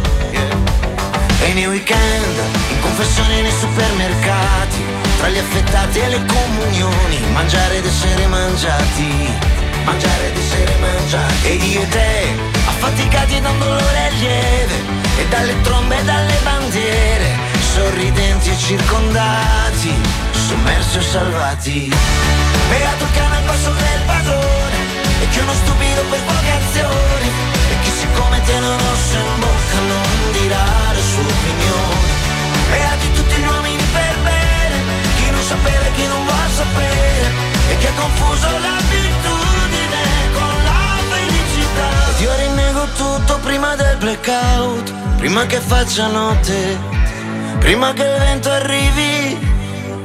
E 1.41 1.53
nei 1.55 1.66
weekend, 1.66 2.37
in 2.70 2.81
confessione 2.81 3.41
nei 3.41 3.53
supermercati, 3.53 4.85
tra 5.16 5.29
gli 5.29 5.39
affettati 5.39 5.99
e 6.01 6.09
le 6.09 6.22
comunioni, 6.27 7.18
mangiare 7.33 7.77
ed 7.77 7.87
essere 7.87 8.27
mangiati 8.27 9.64
mangiare 9.87 10.26
ed 10.26 10.37
essere 10.37 10.74
mangiati 10.80 11.49
Ed 11.49 11.62
io 11.62 11.82
e 11.82 11.89
te, 11.89 12.34
affaticati 12.66 13.41
da 13.41 13.51
un 13.51 13.59
dolore 13.59 14.11
lieve 14.18 14.76
E 15.16 15.28
dalle 15.28 15.61
trombe 15.62 15.99
e 15.99 16.05
dalle 16.05 16.39
bandiere 16.43 17.28
Sorridenti 17.72 18.51
e 18.51 18.57
circondati 18.59 19.95
Sommersi 20.32 20.99
o 20.99 21.03
salvati. 21.03 21.93
Beato 22.68 23.05
il 23.05 23.11
cane 23.12 23.37
al 23.37 23.43
passo 23.45 23.70
del 23.70 24.01
padrone 24.07 24.78
E 25.22 25.28
che 25.28 25.41
uno 25.41 25.53
stupido 25.53 26.03
per 26.11 26.20
vocazione 26.26 27.26
E 27.70 27.74
chi 27.82 27.91
siccome 27.91 28.41
tiene 28.43 28.66
un 28.66 28.78
rosso 28.78 29.16
in 29.16 29.41
bocca 29.41 29.78
Non 29.93 30.32
dirà 30.32 30.64
la 30.97 31.05
sua 31.11 31.22
opinione. 31.22 32.14
Beati 32.70 33.12
tutti 33.12 33.34
gli 33.41 33.47
uomini 33.47 33.84
per 33.93 34.14
bene 34.22 34.76
Chi 35.16 35.30
non 35.30 35.43
sapere, 35.43 35.93
chi 35.95 36.07
non 36.07 36.24
vuol 36.24 36.51
sapere 36.51 37.26
E 37.70 37.76
che 37.78 37.89
ha 37.89 37.93
confuso 37.93 38.49
l'abitudine 38.59 39.36
tutto 42.95 43.39
prima 43.43 43.74
del 43.74 43.97
blackout, 43.97 44.93
prima 45.16 45.47
che 45.47 45.61
faccia 45.61 46.07
notte, 46.07 46.78
prima 47.59 47.93
che 47.93 48.03
il 48.03 48.18
vento 48.18 48.51
arrivi 48.51 49.39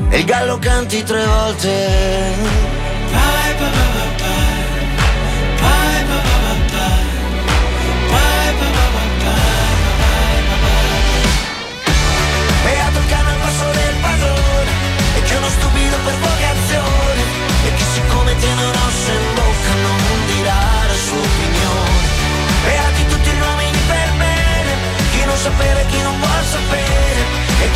e 0.09 0.17
il 0.17 0.25
gallo 0.25 0.57
canti 0.59 1.03
tre 1.03 1.25
volte. 1.25 2.35
Bye, 3.11 3.55
bye, 3.57 3.69
bye. 3.69 4.00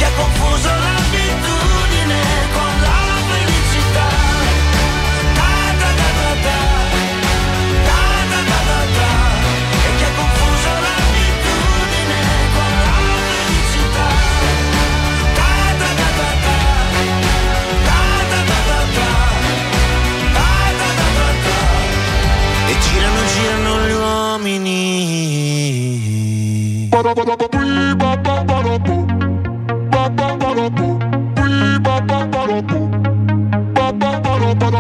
E 0.06 0.10
confuso 0.16 0.70
l'abitudine 0.70 2.22
con 2.54 2.72
la 2.86 3.00
felicità. 3.30 4.08
E 9.98 10.10
confuso 10.16 10.72
l'abitudine 10.86 12.22
con 12.56 12.72
la 12.86 13.00
felicità. 13.26 14.08
E 22.68 22.74
girano, 22.80 23.22
girano 23.34 23.74
gli 23.88 23.94
uomini 23.94 24.86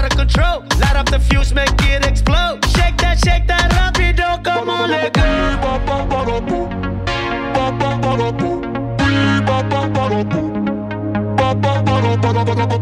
out 0.00 0.12
of 0.12 0.18
control. 0.18 0.60
Light 0.80 0.96
up 0.96 1.10
the 1.10 1.18
fuse, 1.18 1.52
make 1.52 1.68
it 1.82 2.06
explode. 2.06 2.64
Shake 2.76 2.96
that, 2.98 3.18
shake 3.24 3.46
that, 3.46 3.70
rapido, 3.72 4.42
come 4.42 4.70
on, 4.70 4.90
let 4.90 5.12
go. 5.12 5.30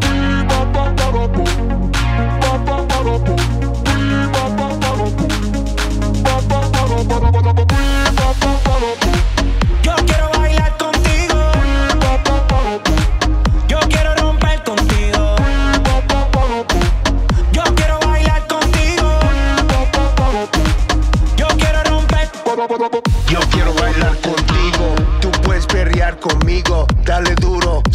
Yo 0.09 0.38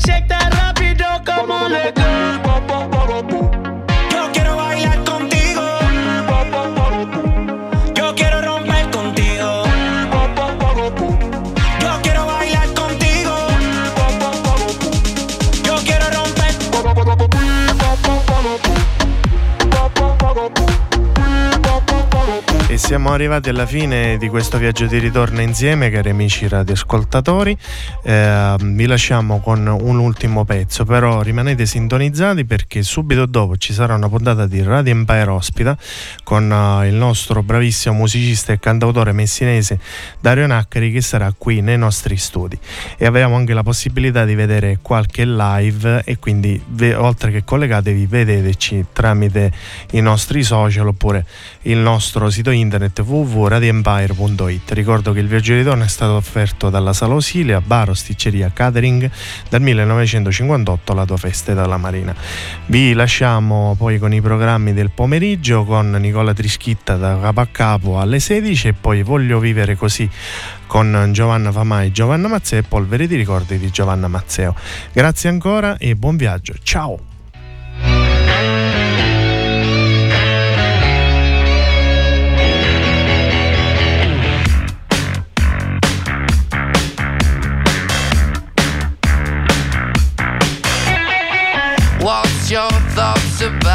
check 0.00 0.28
that 0.28 0.52
rápido 0.54 1.22
come 1.24 1.50
on, 1.50 1.72
let 1.72 1.94
go. 1.94 3.29
Siamo 22.90 23.12
arrivati 23.12 23.50
alla 23.50 23.66
fine 23.66 24.16
di 24.18 24.26
questo 24.28 24.58
viaggio 24.58 24.86
di 24.86 24.98
ritorno 24.98 25.40
insieme, 25.40 25.90
cari 25.90 26.10
amici 26.10 26.48
radioascoltatori. 26.48 27.56
Eh, 28.02 28.56
vi 28.58 28.86
lasciamo 28.86 29.38
con 29.38 29.64
un 29.64 29.98
ultimo 30.00 30.44
pezzo, 30.44 30.84
però 30.84 31.22
rimanete 31.22 31.66
sintonizzati 31.66 32.44
perché 32.44 32.82
subito 32.82 33.26
dopo 33.26 33.56
ci 33.56 33.72
sarà 33.72 33.94
una 33.94 34.08
puntata 34.08 34.48
di 34.48 34.60
Radio 34.60 34.90
Empire 34.90 35.30
Ospita 35.30 35.78
con 36.24 36.50
eh, 36.50 36.88
il 36.88 36.94
nostro 36.96 37.44
bravissimo 37.44 37.94
musicista 37.94 38.52
e 38.52 38.58
cantautore 38.58 39.12
messinese 39.12 39.78
Dario 40.18 40.48
Naccari 40.48 40.90
che 40.90 41.00
sarà 41.00 41.32
qui 41.38 41.60
nei 41.60 41.78
nostri 41.78 42.16
studi. 42.16 42.58
E 42.98 43.06
abbiamo 43.06 43.36
anche 43.36 43.54
la 43.54 43.62
possibilità 43.62 44.24
di 44.24 44.34
vedere 44.34 44.80
qualche 44.82 45.24
live 45.24 46.02
e 46.04 46.18
quindi 46.18 46.60
ve- 46.66 46.96
oltre 46.96 47.30
che 47.30 47.44
collegatevi 47.44 48.06
vedeteci 48.06 48.86
tramite 48.92 49.52
i 49.92 50.00
nostri 50.00 50.42
social 50.42 50.88
oppure 50.88 51.24
il 51.62 51.78
nostro 51.78 52.28
sito 52.30 52.50
internet 52.50 52.79
www.radioempire.it. 52.88 54.72
Ricordo 54.72 55.12
che 55.12 55.20
il 55.20 55.26
viaggio 55.26 55.52
di 55.52 55.58
ritorno 55.58 55.84
è 55.84 55.88
stato 55.88 56.14
offerto 56.14 56.70
dalla 56.70 56.92
Sala 56.92 57.14
Osilia, 57.14 57.60
bar, 57.60 57.90
osticceria, 57.90 58.50
catering 58.52 59.10
dal 59.48 59.60
1958 59.60 60.92
alla 60.92 61.04
tua 61.04 61.16
festa 61.16 61.52
dalla 61.52 61.76
Marina. 61.76 62.14
Vi 62.66 62.92
lasciamo 62.92 63.74
poi 63.76 63.98
con 63.98 64.12
i 64.12 64.20
programmi 64.20 64.72
del 64.72 64.90
pomeriggio 64.90 65.64
con 65.64 65.90
Nicola 65.90 66.32
Trischitta 66.32 66.96
da 66.96 67.18
capo 67.20 67.40
a 67.40 67.48
capo 67.50 67.98
alle 67.98 68.20
16 68.20 68.68
e 68.68 68.72
poi 68.72 69.02
voglio 69.02 69.38
vivere 69.38 69.76
così 69.76 70.08
con 70.66 71.10
Giovanna 71.12 71.50
Famai, 71.50 71.90
Giovanna 71.90 72.28
Mazzeo 72.28 72.60
e 72.60 72.62
Polvere 72.62 73.06
di 73.06 73.16
ricordi 73.16 73.58
di 73.58 73.70
Giovanna 73.70 74.08
Mazzeo. 74.08 74.54
Grazie 74.92 75.28
ancora 75.28 75.76
e 75.78 75.96
buon 75.96 76.16
viaggio. 76.16 76.54
Ciao! 76.62 78.19
About 93.42 93.69